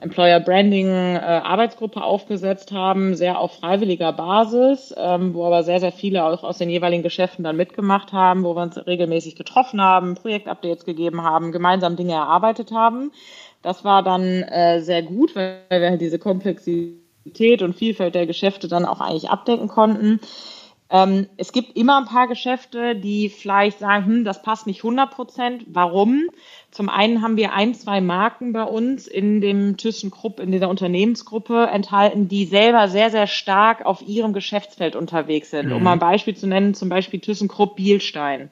Employer 0.00 0.40
Branding 0.40 0.88
äh, 0.88 1.18
Arbeitsgruppe 1.18 2.02
aufgesetzt 2.02 2.72
haben, 2.72 3.14
sehr 3.14 3.38
auf 3.38 3.52
freiwilliger 3.58 4.12
Basis, 4.12 4.94
ähm, 4.96 5.34
wo 5.34 5.44
aber 5.44 5.62
sehr, 5.62 5.78
sehr 5.80 5.92
viele 5.92 6.24
auch 6.24 6.42
aus 6.42 6.58
den 6.58 6.70
jeweiligen 6.70 7.02
Geschäften 7.02 7.44
dann 7.44 7.56
mitgemacht 7.56 8.12
haben, 8.12 8.42
wo 8.42 8.56
wir 8.56 8.62
uns 8.62 8.78
regelmäßig 8.86 9.36
getroffen 9.36 9.80
haben, 9.80 10.14
Projektupdates 10.14 10.84
gegeben 10.84 11.22
haben, 11.22 11.52
gemeinsam 11.52 11.96
Dinge 11.96 12.14
erarbeitet 12.14 12.72
haben. 12.72 13.12
Das 13.62 13.84
war 13.84 14.02
dann 14.02 14.22
äh, 14.22 14.80
sehr 14.80 15.02
gut, 15.02 15.36
weil 15.36 15.60
wir 15.68 15.90
halt 15.90 16.00
diese 16.00 16.18
Komplexität 16.18 17.60
und 17.60 17.76
Vielfalt 17.76 18.14
der 18.14 18.26
Geschäfte 18.26 18.68
dann 18.68 18.86
auch 18.86 19.00
eigentlich 19.00 19.28
abdecken 19.28 19.68
konnten. 19.68 20.20
Ähm, 20.90 21.28
es 21.36 21.52
gibt 21.52 21.76
immer 21.76 21.98
ein 21.98 22.06
paar 22.06 22.26
Geschäfte, 22.26 22.96
die 22.96 23.28
vielleicht 23.28 23.78
sagen, 23.78 24.06
hm, 24.06 24.24
das 24.24 24.42
passt 24.42 24.66
nicht 24.66 24.82
100 24.82 25.10
Prozent. 25.10 25.64
Warum? 25.68 26.28
Zum 26.72 26.88
einen 26.88 27.22
haben 27.22 27.36
wir 27.36 27.52
ein, 27.52 27.74
zwei 27.74 28.00
Marken 28.00 28.52
bei 28.52 28.64
uns 28.64 29.06
in 29.06 29.40
dem 29.40 29.76
ThyssenKrupp, 29.76 30.40
in 30.40 30.50
dieser 30.50 30.68
Unternehmensgruppe 30.68 31.68
enthalten, 31.72 32.26
die 32.26 32.44
selber 32.44 32.88
sehr, 32.88 33.10
sehr 33.10 33.28
stark 33.28 33.86
auf 33.86 34.02
ihrem 34.02 34.32
Geschäftsfeld 34.32 34.96
unterwegs 34.96 35.50
sind. 35.50 35.66
Mhm. 35.66 35.76
Um 35.76 35.82
mal 35.84 35.92
ein 35.92 35.98
Beispiel 36.00 36.36
zu 36.36 36.48
nennen, 36.48 36.74
zum 36.74 36.88
Beispiel 36.88 37.20
ThyssenKrupp 37.20 37.76
Bielstein. 37.76 38.50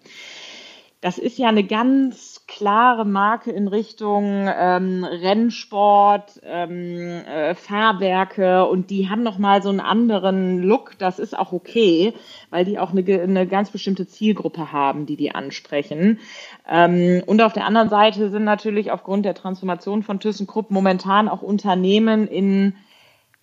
Das 1.00 1.18
ist 1.18 1.38
ja 1.38 1.48
eine 1.48 1.64
ganz 1.64 2.37
klare 2.58 3.04
Marke 3.04 3.52
in 3.52 3.68
Richtung 3.68 4.48
ähm, 4.48 5.04
Rennsport, 5.04 6.40
ähm, 6.42 7.22
äh, 7.24 7.54
Fahrwerke 7.54 8.66
und 8.66 8.90
die 8.90 9.08
haben 9.08 9.22
nochmal 9.22 9.62
so 9.62 9.68
einen 9.68 9.78
anderen 9.78 10.60
Look. 10.60 10.98
Das 10.98 11.20
ist 11.20 11.38
auch 11.38 11.52
okay, 11.52 12.14
weil 12.50 12.64
die 12.64 12.80
auch 12.80 12.90
eine, 12.90 13.04
eine 13.22 13.46
ganz 13.46 13.70
bestimmte 13.70 14.08
Zielgruppe 14.08 14.72
haben, 14.72 15.06
die 15.06 15.14
die 15.14 15.32
ansprechen. 15.32 16.18
Ähm, 16.68 17.22
und 17.26 17.40
auf 17.42 17.52
der 17.52 17.64
anderen 17.64 17.90
Seite 17.90 18.28
sind 18.28 18.42
natürlich 18.42 18.90
aufgrund 18.90 19.24
der 19.24 19.34
Transformation 19.34 20.02
von 20.02 20.18
ThyssenKrupp 20.18 20.72
momentan 20.72 21.28
auch 21.28 21.42
Unternehmen 21.42 22.26
in 22.26 22.74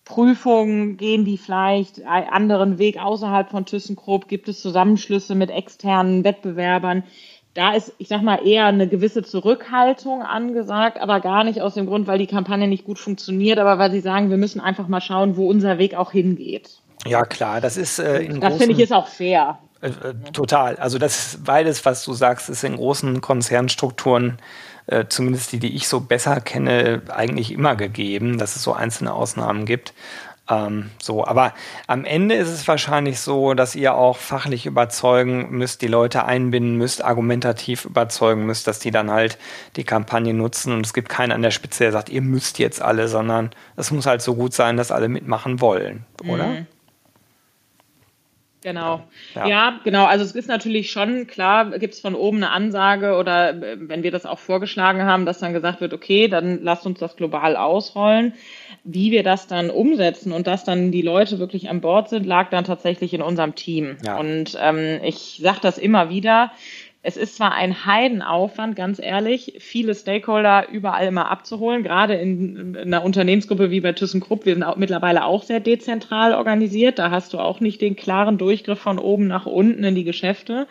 Prüfungen 0.06 0.96
gehen 0.96 1.24
die 1.24 1.36
vielleicht 1.36 2.04
einen 2.04 2.28
anderen 2.28 2.78
Weg 2.78 2.96
außerhalb 2.96 3.50
von 3.50 3.66
ThyssenKrupp? 3.66 4.28
Gibt 4.28 4.48
es 4.48 4.62
Zusammenschlüsse 4.62 5.34
mit 5.34 5.50
externen 5.50 6.22
Wettbewerbern? 6.22 7.02
Da 7.56 7.72
ist, 7.74 7.92
ich 7.98 8.08
sag 8.08 8.22
mal, 8.22 8.46
eher 8.46 8.66
eine 8.66 8.88
gewisse 8.88 9.22
Zurückhaltung 9.22 10.22
angesagt, 10.22 11.00
aber 11.00 11.20
gar 11.20 11.44
nicht 11.44 11.60
aus 11.60 11.74
dem 11.74 11.86
Grund, 11.86 12.06
weil 12.06 12.18
die 12.18 12.26
Kampagne 12.26 12.68
nicht 12.68 12.84
gut 12.84 12.98
funktioniert, 12.98 13.58
aber 13.58 13.78
weil 13.78 13.90
sie 13.90 14.00
sagen, 14.00 14.30
wir 14.30 14.36
müssen 14.36 14.60
einfach 14.60 14.88
mal 14.88 15.00
schauen, 15.00 15.36
wo 15.36 15.48
unser 15.48 15.78
Weg 15.78 15.94
auch 15.94 16.12
hingeht. 16.12 16.70
Ja, 17.06 17.24
klar, 17.24 17.60
das 17.60 17.76
ist 17.76 17.98
äh, 17.98 18.18
in 18.18 18.40
Das 18.40 18.56
finde 18.56 18.74
ich 18.74 18.80
ist 18.80 18.92
auch 18.92 19.08
fair. 19.08 19.58
Äh, 19.80 19.88
äh, 19.88 20.14
total. 20.32 20.76
Also 20.76 20.98
das 20.98 21.34
ist 21.34 21.44
beides, 21.44 21.84
was 21.84 22.04
du 22.04 22.12
sagst, 22.12 22.48
ist 22.48 22.64
in 22.64 22.76
großen 22.76 23.20
Konzernstrukturen, 23.20 24.38
äh, 24.86 25.04
zumindest 25.08 25.52
die, 25.52 25.58
die 25.58 25.74
ich 25.74 25.88
so 25.88 26.00
besser 26.00 26.40
kenne, 26.40 27.02
eigentlich 27.08 27.52
immer 27.52 27.76
gegeben, 27.76 28.38
dass 28.38 28.56
es 28.56 28.62
so 28.62 28.72
einzelne 28.72 29.12
Ausnahmen 29.12 29.66
gibt. 29.66 29.92
Ähm, 30.48 30.90
so, 31.02 31.26
aber 31.26 31.54
am 31.86 32.04
Ende 32.04 32.36
ist 32.36 32.48
es 32.48 32.68
wahrscheinlich 32.68 33.18
so, 33.20 33.54
dass 33.54 33.74
ihr 33.74 33.94
auch 33.94 34.16
fachlich 34.16 34.66
überzeugen 34.66 35.50
müsst, 35.50 35.82
die 35.82 35.88
Leute 35.88 36.24
einbinden 36.24 36.76
müsst, 36.76 37.04
argumentativ 37.04 37.84
überzeugen 37.84 38.46
müsst, 38.46 38.66
dass 38.66 38.78
die 38.78 38.90
dann 38.92 39.10
halt 39.10 39.38
die 39.74 39.84
Kampagne 39.84 40.34
nutzen 40.34 40.72
und 40.72 40.86
es 40.86 40.94
gibt 40.94 41.08
keinen 41.08 41.32
an 41.32 41.42
der 41.42 41.50
Spitze, 41.50 41.84
der 41.84 41.92
sagt, 41.92 42.08
ihr 42.08 42.22
müsst 42.22 42.58
jetzt 42.58 42.80
alle, 42.80 43.08
sondern 43.08 43.50
es 43.76 43.90
muss 43.90 44.06
halt 44.06 44.22
so 44.22 44.34
gut 44.34 44.54
sein, 44.54 44.76
dass 44.76 44.92
alle 44.92 45.08
mitmachen 45.08 45.60
wollen, 45.60 46.04
oder? 46.28 46.46
Mhm. 46.46 46.66
Genau. 48.66 49.00
Ja. 49.36 49.46
ja. 49.46 49.80
genau. 49.84 50.06
Also 50.06 50.24
es 50.24 50.32
ist 50.32 50.48
natürlich 50.48 50.90
schon 50.90 51.28
klar, 51.28 51.78
gibt 51.78 51.94
es 51.94 52.00
von 52.00 52.16
oben 52.16 52.38
eine 52.38 52.50
Ansage 52.50 53.14
oder 53.14 53.50
äh, 53.50 53.76
wenn 53.78 54.02
wir 54.02 54.10
das 54.10 54.26
auch 54.26 54.40
vorgeschlagen 54.40 55.04
haben, 55.04 55.24
dass 55.24 55.38
dann 55.38 55.52
gesagt 55.52 55.80
wird, 55.80 55.94
okay, 55.94 56.26
dann 56.26 56.64
lasst 56.64 56.84
uns 56.84 56.98
das 56.98 57.14
global 57.14 57.54
ausrollen. 57.54 58.32
Wie 58.82 59.12
wir 59.12 59.22
das 59.22 59.46
dann 59.46 59.70
umsetzen 59.70 60.32
und 60.32 60.48
dass 60.48 60.64
dann 60.64 60.90
die 60.90 61.02
Leute 61.02 61.38
wirklich 61.38 61.70
an 61.70 61.80
Bord 61.80 62.08
sind, 62.08 62.26
lag 62.26 62.50
dann 62.50 62.64
tatsächlich 62.64 63.14
in 63.14 63.22
unserem 63.22 63.54
Team. 63.54 63.98
Ja. 64.04 64.18
Und 64.18 64.58
ähm, 64.60 64.98
ich 65.04 65.38
sage 65.40 65.60
das 65.62 65.78
immer 65.78 66.10
wieder, 66.10 66.50
es 67.02 67.16
ist 67.16 67.36
zwar 67.36 67.52
ein 67.54 67.86
Heidenaufwand, 67.86 68.74
ganz 68.74 68.98
ehrlich, 68.98 69.54
viele 69.60 69.94
Stakeholder 69.94 70.68
überall 70.68 71.06
immer 71.06 71.30
abzuholen, 71.30 71.84
gerade 71.84 72.14
in, 72.14 72.74
in 72.74 72.76
einer 72.76 73.04
Unternehmensgruppe 73.04 73.70
wie 73.70 73.80
bei 73.80 73.92
ThyssenKrupp. 73.92 74.44
Wir 74.44 74.54
sind 74.54 74.64
auch 74.64 74.76
mittlerweile 74.76 75.24
auch 75.24 75.44
sehr 75.44 75.60
dezentral 75.60 76.34
organisiert. 76.34 76.98
Da 76.98 77.10
hast 77.10 77.32
du 77.32 77.38
auch 77.38 77.60
nicht 77.60 77.80
den 77.80 77.94
klaren 77.94 78.38
Durchgriff 78.38 78.80
von 78.80 78.98
oben 78.98 79.28
nach 79.28 79.46
unten 79.46 79.84
in 79.84 79.94
die 79.94 80.04
Geschäfte. 80.04 80.66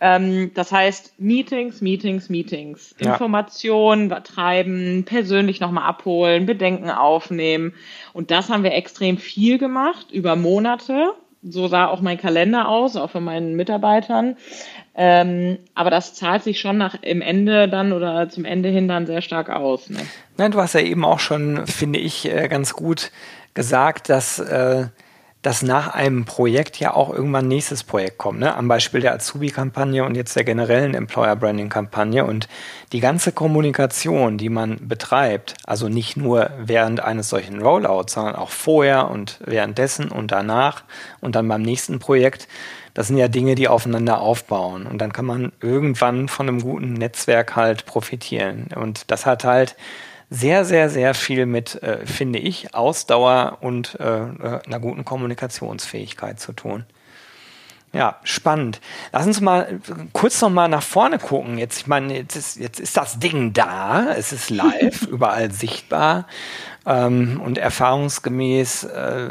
Ähm, 0.00 0.50
das 0.54 0.72
heißt, 0.72 1.14
Meetings, 1.18 1.80
Meetings, 1.80 2.28
Meetings, 2.28 2.94
ja. 2.98 3.12
Informationen 3.12 4.10
treiben, 4.24 5.04
persönlich 5.04 5.60
nochmal 5.60 5.84
abholen, 5.84 6.46
Bedenken 6.46 6.90
aufnehmen. 6.90 7.74
Und 8.12 8.30
das 8.30 8.48
haben 8.50 8.64
wir 8.64 8.72
extrem 8.72 9.18
viel 9.18 9.58
gemacht 9.58 10.10
über 10.10 10.34
Monate. 10.34 11.12
So 11.48 11.68
sah 11.68 11.88
auch 11.88 12.00
mein 12.00 12.18
Kalender 12.18 12.68
aus, 12.68 12.96
auch 12.96 13.10
von 13.10 13.24
meinen 13.24 13.54
Mitarbeitern. 13.54 14.36
Ähm, 14.96 15.58
aber 15.74 15.90
das 15.90 16.14
zahlt 16.14 16.42
sich 16.42 16.60
schon 16.60 16.78
nach 16.78 16.96
im 17.02 17.20
Ende 17.20 17.68
dann 17.68 17.92
oder 17.92 18.28
zum 18.28 18.44
Ende 18.44 18.68
hin 18.68 18.88
dann 18.88 19.06
sehr 19.06 19.22
stark 19.22 19.50
aus. 19.50 19.90
Ne? 19.90 19.98
Nein, 20.36 20.52
du 20.52 20.60
hast 20.60 20.74
ja 20.74 20.80
eben 20.80 21.04
auch 21.04 21.18
schon, 21.18 21.66
finde 21.66 21.98
ich, 21.98 22.30
äh, 22.30 22.48
ganz 22.48 22.74
gut 22.74 23.10
gesagt, 23.54 24.08
dass 24.08 24.38
äh, 24.38 24.86
dass 25.44 25.60
nach 25.60 25.88
einem 25.88 26.24
Projekt 26.24 26.80
ja 26.80 26.94
auch 26.94 27.12
irgendwann 27.12 27.48
nächstes 27.48 27.84
Projekt 27.84 28.16
kommt. 28.16 28.40
Ne? 28.40 28.56
Am 28.56 28.66
Beispiel 28.66 29.02
der 29.02 29.12
Azubi-Kampagne 29.12 30.02
und 30.02 30.14
jetzt 30.14 30.34
der 30.36 30.44
generellen 30.44 30.94
Employer-Branding-Kampagne. 30.94 32.24
Und 32.24 32.48
die 32.92 33.00
ganze 33.00 33.30
Kommunikation, 33.30 34.38
die 34.38 34.48
man 34.48 34.88
betreibt, 34.88 35.52
also 35.64 35.90
nicht 35.90 36.16
nur 36.16 36.48
während 36.58 37.00
eines 37.00 37.28
solchen 37.28 37.60
Rollouts, 37.60 38.14
sondern 38.14 38.36
auch 38.36 38.48
vorher 38.48 39.10
und 39.10 39.38
währenddessen 39.44 40.10
und 40.10 40.32
danach 40.32 40.82
und 41.20 41.36
dann 41.36 41.46
beim 41.46 41.60
nächsten 41.60 41.98
Projekt, 41.98 42.48
das 42.94 43.08
sind 43.08 43.18
ja 43.18 43.28
Dinge, 43.28 43.54
die 43.54 43.68
aufeinander 43.68 44.22
aufbauen. 44.22 44.86
Und 44.86 44.96
dann 44.96 45.12
kann 45.12 45.26
man 45.26 45.52
irgendwann 45.60 46.28
von 46.28 46.48
einem 46.48 46.62
guten 46.62 46.94
Netzwerk 46.94 47.54
halt 47.54 47.84
profitieren. 47.84 48.68
Und 48.74 49.10
das 49.10 49.26
hat 49.26 49.44
halt 49.44 49.76
sehr, 50.30 50.64
sehr, 50.64 50.90
sehr 50.90 51.14
viel 51.14 51.46
mit, 51.46 51.82
äh, 51.82 52.06
finde 52.06 52.38
ich, 52.38 52.74
Ausdauer 52.74 53.58
und 53.60 53.98
äh, 54.00 54.04
äh, 54.04 54.60
einer 54.66 54.80
guten 54.80 55.04
Kommunikationsfähigkeit 55.04 56.40
zu 56.40 56.52
tun. 56.52 56.84
Ja, 57.94 58.18
spannend. 58.24 58.80
Lass 59.12 59.24
uns 59.24 59.40
mal 59.40 59.78
kurz 60.12 60.40
noch 60.42 60.50
mal 60.50 60.66
nach 60.66 60.82
vorne 60.82 61.20
gucken. 61.20 61.58
Jetzt, 61.58 61.78
ich 61.78 61.86
meine, 61.86 62.16
jetzt 62.16 62.34
ist, 62.34 62.56
jetzt 62.56 62.80
ist 62.80 62.96
das 62.96 63.20
Ding 63.20 63.52
da, 63.52 64.12
es 64.16 64.32
ist 64.32 64.50
live, 64.50 65.02
überall 65.08 65.52
sichtbar. 65.52 66.26
Ähm, 66.84 67.40
und 67.40 67.56
erfahrungsgemäß 67.56 68.84
äh, 68.84 69.28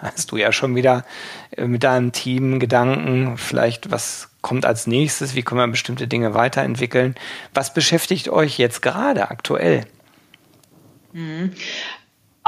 hast 0.00 0.32
du 0.32 0.38
ja 0.38 0.50
schon 0.50 0.74
wieder 0.76 1.04
äh, 1.50 1.66
mit 1.66 1.84
deinem 1.84 2.12
Team 2.12 2.58
Gedanken, 2.58 3.36
vielleicht 3.36 3.90
was 3.90 4.30
kommt 4.40 4.64
als 4.64 4.86
nächstes, 4.86 5.34
wie 5.34 5.42
können 5.42 5.60
wir 5.60 5.68
bestimmte 5.68 6.08
Dinge 6.08 6.32
weiterentwickeln. 6.32 7.16
Was 7.52 7.74
beschäftigt 7.74 8.30
euch 8.30 8.58
jetzt 8.58 8.80
gerade 8.80 9.30
aktuell? 9.30 9.84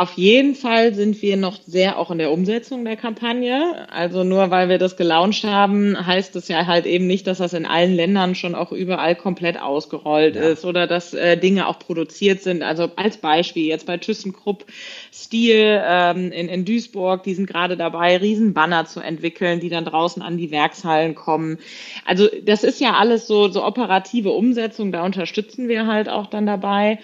Auf 0.00 0.14
jeden 0.14 0.54
Fall 0.54 0.94
sind 0.94 1.20
wir 1.20 1.36
noch 1.36 1.58
sehr 1.66 1.98
auch 1.98 2.10
in 2.10 2.16
der 2.16 2.32
Umsetzung 2.32 2.86
der 2.86 2.96
Kampagne. 2.96 3.86
Also 3.90 4.24
nur 4.24 4.50
weil 4.50 4.70
wir 4.70 4.78
das 4.78 4.96
gelauncht 4.96 5.44
haben, 5.44 5.94
heißt 6.06 6.34
es 6.36 6.48
ja 6.48 6.64
halt 6.64 6.86
eben 6.86 7.06
nicht, 7.06 7.26
dass 7.26 7.36
das 7.36 7.52
in 7.52 7.66
allen 7.66 7.94
Ländern 7.94 8.34
schon 8.34 8.54
auch 8.54 8.72
überall 8.72 9.14
komplett 9.14 9.60
ausgerollt 9.60 10.36
ja. 10.36 10.40
ist 10.40 10.64
oder 10.64 10.86
dass 10.86 11.12
äh, 11.12 11.36
Dinge 11.36 11.68
auch 11.68 11.78
produziert 11.78 12.40
sind. 12.40 12.62
Also 12.62 12.88
als 12.96 13.18
Beispiel 13.18 13.66
jetzt 13.66 13.84
bei 13.84 13.98
ThyssenKrupp 13.98 14.64
Stil 15.12 15.82
ähm, 15.84 16.32
in, 16.32 16.48
in 16.48 16.64
Duisburg, 16.64 17.22
die 17.24 17.34
sind 17.34 17.46
gerade 17.46 17.76
dabei, 17.76 18.16
Riesenbanner 18.16 18.86
zu 18.86 19.00
entwickeln, 19.00 19.60
die 19.60 19.68
dann 19.68 19.84
draußen 19.84 20.22
an 20.22 20.38
die 20.38 20.50
Werkshallen 20.50 21.14
kommen. 21.14 21.58
Also 22.06 22.26
das 22.42 22.64
ist 22.64 22.80
ja 22.80 22.94
alles 22.94 23.26
so, 23.26 23.48
so 23.48 23.62
operative 23.62 24.30
Umsetzung, 24.30 24.92
da 24.92 25.04
unterstützen 25.04 25.68
wir 25.68 25.86
halt 25.86 26.08
auch 26.08 26.26
dann 26.26 26.46
dabei. 26.46 27.00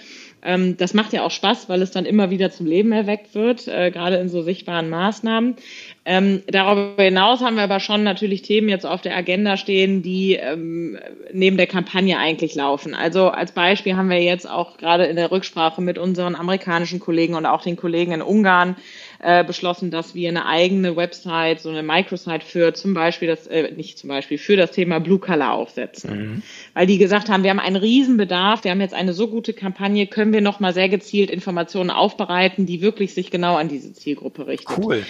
Ähm, 0.46 0.76
das 0.76 0.94
macht 0.94 1.12
ja 1.12 1.22
auch 1.22 1.30
Spaß, 1.30 1.68
weil 1.68 1.82
es 1.82 1.90
dann 1.90 2.06
immer 2.06 2.30
wieder 2.30 2.50
zum 2.50 2.66
Leben 2.66 2.92
erweckt 2.92 3.34
wird, 3.34 3.66
äh, 3.66 3.90
gerade 3.90 4.16
in 4.16 4.28
so 4.28 4.42
sichtbaren 4.42 4.88
Maßnahmen. 4.88 5.56
Ähm, 6.04 6.42
darüber 6.46 7.02
hinaus 7.02 7.40
haben 7.40 7.56
wir 7.56 7.64
aber 7.64 7.80
schon 7.80 8.04
natürlich 8.04 8.42
Themen 8.42 8.68
jetzt 8.68 8.86
auf 8.86 9.02
der 9.02 9.16
Agenda 9.16 9.56
stehen, 9.56 10.02
die 10.02 10.34
ähm, 10.34 10.98
neben 11.32 11.56
der 11.56 11.66
Kampagne 11.66 12.16
eigentlich 12.16 12.54
laufen. 12.54 12.94
Also 12.94 13.28
als 13.28 13.52
Beispiel 13.52 13.96
haben 13.96 14.08
wir 14.08 14.22
jetzt 14.22 14.48
auch 14.48 14.76
gerade 14.76 15.06
in 15.06 15.16
der 15.16 15.32
Rücksprache 15.32 15.82
mit 15.82 15.98
unseren 15.98 16.36
amerikanischen 16.36 17.00
Kollegen 17.00 17.34
und 17.34 17.44
auch 17.44 17.62
den 17.62 17.76
Kollegen 17.76 18.12
in 18.12 18.22
Ungarn 18.22 18.76
äh, 19.20 19.44
beschlossen, 19.44 19.90
dass 19.90 20.14
wir 20.14 20.28
eine 20.28 20.46
eigene 20.46 20.96
Website, 20.96 21.60
so 21.60 21.70
eine 21.70 21.82
Microsite 21.82 22.44
für 22.44 22.74
zum 22.74 22.94
Beispiel 22.94 23.28
das, 23.28 23.46
äh, 23.46 23.72
nicht 23.72 23.98
zum 23.98 24.08
Beispiel, 24.08 24.38
für 24.38 24.56
das 24.56 24.72
Thema 24.72 25.00
Blue 25.00 25.18
Color 25.18 25.52
aufsetzen. 25.52 26.18
Mhm. 26.18 26.42
Weil 26.74 26.86
die 26.86 26.98
gesagt 26.98 27.28
haben, 27.28 27.42
wir 27.42 27.50
haben 27.50 27.60
einen 27.60 27.76
Riesenbedarf, 27.76 28.64
wir 28.64 28.70
haben 28.70 28.80
jetzt 28.80 28.94
eine 28.94 29.12
so 29.12 29.28
gute 29.28 29.52
Kampagne, 29.52 30.06
können 30.06 30.32
wir 30.32 30.40
nochmal 30.40 30.74
sehr 30.74 30.88
gezielt 30.88 31.30
Informationen 31.30 31.90
aufbereiten, 31.90 32.66
die 32.66 32.80
wirklich 32.80 33.14
sich 33.14 33.30
genau 33.30 33.56
an 33.56 33.68
diese 33.68 33.92
Zielgruppe 33.92 34.46
richten. 34.46 34.82
Cool 34.82 35.02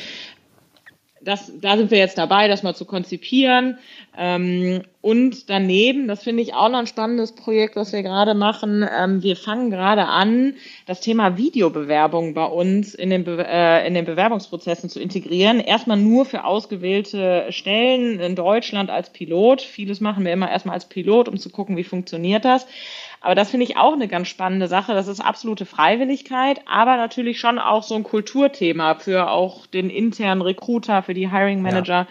das, 1.26 1.52
da 1.60 1.76
sind 1.76 1.90
wir 1.90 1.98
jetzt 1.98 2.18
dabei, 2.18 2.48
das 2.48 2.62
mal 2.62 2.74
zu 2.74 2.84
konzipieren. 2.84 3.78
Ähm, 4.16 4.82
und 5.06 5.48
daneben, 5.50 6.08
das 6.08 6.24
finde 6.24 6.42
ich 6.42 6.54
auch 6.54 6.68
noch 6.68 6.80
ein 6.80 6.88
spannendes 6.88 7.30
Projekt, 7.30 7.76
was 7.76 7.92
wir 7.92 8.02
gerade 8.02 8.34
machen. 8.34 8.84
Ähm, 8.92 9.22
wir 9.22 9.36
fangen 9.36 9.70
gerade 9.70 10.06
an, 10.06 10.54
das 10.86 11.00
Thema 11.00 11.36
Videobewerbung 11.36 12.34
bei 12.34 12.44
uns 12.44 12.92
in 12.92 13.10
den, 13.10 13.22
Be 13.22 13.46
äh, 13.48 13.86
in 13.86 13.94
den 13.94 14.04
Bewerbungsprozessen 14.04 14.90
zu 14.90 14.98
integrieren. 14.98 15.60
Erstmal 15.60 15.96
nur 15.96 16.24
für 16.24 16.42
ausgewählte 16.42 17.46
Stellen 17.50 18.18
in 18.18 18.34
Deutschland 18.34 18.90
als 18.90 19.10
Pilot. 19.10 19.62
Vieles 19.62 20.00
machen 20.00 20.24
wir 20.24 20.32
immer 20.32 20.50
erstmal 20.50 20.74
als 20.74 20.86
Pilot, 20.86 21.28
um 21.28 21.36
zu 21.38 21.50
gucken, 21.50 21.76
wie 21.76 21.84
funktioniert 21.84 22.44
das. 22.44 22.66
Aber 23.20 23.36
das 23.36 23.50
finde 23.50 23.64
ich 23.64 23.76
auch 23.76 23.92
eine 23.92 24.08
ganz 24.08 24.26
spannende 24.26 24.66
Sache. 24.66 24.92
Das 24.92 25.06
ist 25.06 25.20
absolute 25.20 25.66
Freiwilligkeit, 25.66 26.62
aber 26.66 26.96
natürlich 26.96 27.38
schon 27.38 27.60
auch 27.60 27.84
so 27.84 27.94
ein 27.94 28.02
Kulturthema 28.02 28.96
für 28.96 29.30
auch 29.30 29.66
den 29.66 29.88
internen 29.88 30.42
Recruiter, 30.42 31.04
für 31.04 31.14
die 31.14 31.30
Hiring 31.30 31.62
Manager. 31.62 31.94
Ja. 31.94 32.06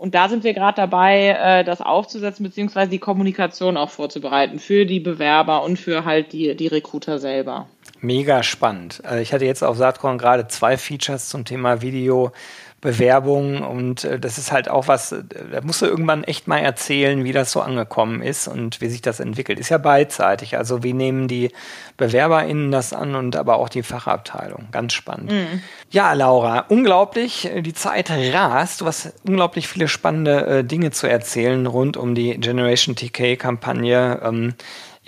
Und 0.00 0.14
da 0.14 0.30
sind 0.30 0.44
wir 0.44 0.54
gerade 0.54 0.76
dabei, 0.76 1.36
äh, 1.38 1.62
das 1.62 1.82
aufzusetzen, 1.82 2.42
beziehungsweise 2.42 2.90
die 2.90 2.98
Kommunikation 2.98 3.76
auch 3.76 3.90
vorzubereiten 3.90 4.58
für 4.58 4.86
die 4.86 4.98
Bewerber 4.98 5.62
und 5.62 5.78
für 5.78 6.06
halt 6.06 6.32
die, 6.32 6.56
die 6.56 6.68
Recruiter 6.68 7.18
selber. 7.18 7.68
Mega 8.00 8.42
spannend. 8.42 9.02
Also 9.04 9.20
ich 9.20 9.34
hatte 9.34 9.44
jetzt 9.44 9.62
auf 9.62 9.76
Saatkorn 9.76 10.16
gerade 10.16 10.48
zwei 10.48 10.78
Features 10.78 11.28
zum 11.28 11.44
Thema 11.44 11.82
Video 11.82 12.32
Bewerbung 12.80 13.62
und 13.62 14.04
äh, 14.04 14.18
das 14.18 14.38
ist 14.38 14.52
halt 14.52 14.70
auch 14.70 14.88
was, 14.88 15.12
äh, 15.12 15.22
da 15.52 15.60
musst 15.60 15.82
du 15.82 15.86
irgendwann 15.86 16.24
echt 16.24 16.48
mal 16.48 16.58
erzählen, 16.58 17.24
wie 17.24 17.32
das 17.32 17.52
so 17.52 17.60
angekommen 17.60 18.22
ist 18.22 18.48
und 18.48 18.80
wie 18.80 18.88
sich 18.88 19.02
das 19.02 19.20
entwickelt. 19.20 19.58
Ist 19.60 19.68
ja 19.68 19.76
beidseitig. 19.76 20.56
Also 20.56 20.82
wie 20.82 20.94
nehmen 20.94 21.28
die 21.28 21.50
BewerberInnen 21.98 22.72
das 22.72 22.94
an 22.94 23.14
und 23.14 23.36
aber 23.36 23.58
auch 23.58 23.68
die 23.68 23.82
Fachabteilung. 23.82 24.68
Ganz 24.72 24.94
spannend. 24.94 25.30
Mhm. 25.30 25.62
Ja, 25.90 26.14
Laura, 26.14 26.64
unglaublich. 26.68 27.50
Die 27.54 27.74
Zeit 27.74 28.10
rast. 28.10 28.80
Du 28.80 28.86
hast 28.86 29.12
unglaublich 29.26 29.68
viele 29.68 29.86
spannende 29.86 30.46
äh, 30.46 30.64
Dinge 30.64 30.90
zu 30.90 31.06
erzählen 31.06 31.66
rund 31.66 31.98
um 31.98 32.14
die 32.14 32.38
Generation 32.38 32.96
TK-Kampagne. 32.96 34.20
Ähm, 34.24 34.54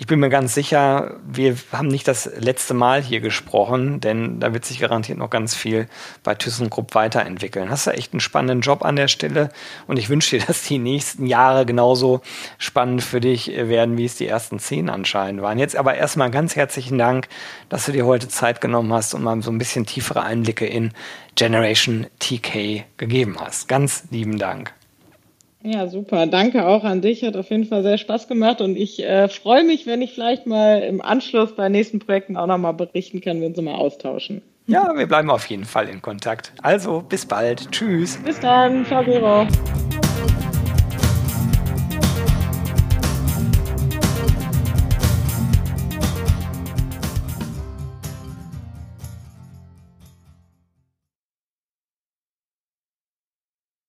ich 0.03 0.07
bin 0.07 0.19
mir 0.19 0.29
ganz 0.29 0.53
sicher, 0.53 1.15
wir 1.25 1.55
haben 1.71 1.87
nicht 1.87 2.09
das 2.09 2.29
letzte 2.37 2.73
Mal 2.73 3.01
hier 3.01 3.21
gesprochen, 3.21 4.01
denn 4.01 4.41
da 4.41 4.53
wird 4.53 4.65
sich 4.65 4.79
garantiert 4.79 5.17
noch 5.17 5.29
ganz 5.29 5.55
viel 5.55 5.87
bei 6.23 6.35
ThyssenKrupp 6.35 6.93
weiterentwickeln. 6.93 7.69
Hast 7.69 7.87
du 7.87 7.91
echt 7.91 8.11
einen 8.11 8.19
spannenden 8.19 8.59
Job 8.59 8.83
an 8.83 8.97
der 8.97 9.07
Stelle 9.07 9.47
und 9.87 9.97
ich 9.97 10.09
wünsche 10.09 10.37
dir, 10.37 10.45
dass 10.45 10.63
die 10.63 10.77
nächsten 10.77 11.25
Jahre 11.25 11.65
genauso 11.65 12.19
spannend 12.57 13.01
für 13.01 13.21
dich 13.21 13.47
werden, 13.47 13.97
wie 13.97 14.03
es 14.03 14.17
die 14.17 14.27
ersten 14.27 14.59
zehn 14.59 14.89
anscheinend 14.89 15.41
waren. 15.41 15.57
Jetzt 15.57 15.77
aber 15.77 15.95
erstmal 15.95 16.31
ganz 16.31 16.57
herzlichen 16.57 16.97
Dank, 16.97 17.29
dass 17.69 17.85
du 17.85 17.93
dir 17.93 18.05
heute 18.05 18.27
Zeit 18.27 18.59
genommen 18.59 18.91
hast 18.91 19.13
und 19.13 19.23
mal 19.23 19.41
so 19.41 19.51
ein 19.51 19.57
bisschen 19.57 19.85
tiefere 19.85 20.23
Einblicke 20.23 20.65
in 20.65 20.91
Generation 21.35 22.07
TK 22.19 22.83
gegeben 22.97 23.37
hast. 23.39 23.69
Ganz 23.69 24.03
lieben 24.11 24.37
Dank. 24.37 24.73
Ja, 25.63 25.87
super. 25.87 26.27
Danke 26.27 26.67
auch 26.67 26.83
an 26.83 27.01
dich. 27.01 27.23
Hat 27.23 27.37
auf 27.37 27.49
jeden 27.49 27.65
Fall 27.65 27.83
sehr 27.83 27.97
Spaß 27.97 28.27
gemacht 28.27 28.59
und 28.59 28.75
ich 28.75 29.03
äh, 29.03 29.29
freue 29.29 29.63
mich, 29.63 29.87
wenn 29.87 30.01
ich 30.01 30.13
vielleicht 30.13 30.45
mal 30.45 30.81
im 30.81 31.01
Anschluss 31.01 31.55
bei 31.55 31.69
nächsten 31.69 31.99
Projekten 31.99 32.35
auch 32.35 32.47
nochmal 32.47 32.73
berichten 32.73 33.21
kann, 33.21 33.41
wenn 33.41 33.55
sie 33.55 33.61
mal 33.61 33.75
austauschen. 33.75 34.41
Ja, 34.67 34.93
wir 34.95 35.07
bleiben 35.07 35.29
auf 35.29 35.45
jeden 35.47 35.65
Fall 35.65 35.89
in 35.89 36.01
Kontakt. 36.01 36.53
Also, 36.61 37.01
bis 37.01 37.25
bald. 37.25 37.71
Tschüss. 37.71 38.17
Bis 38.17 38.39
dann. 38.39 38.85
Ciao, 38.85 39.03
Gero. 39.03 39.47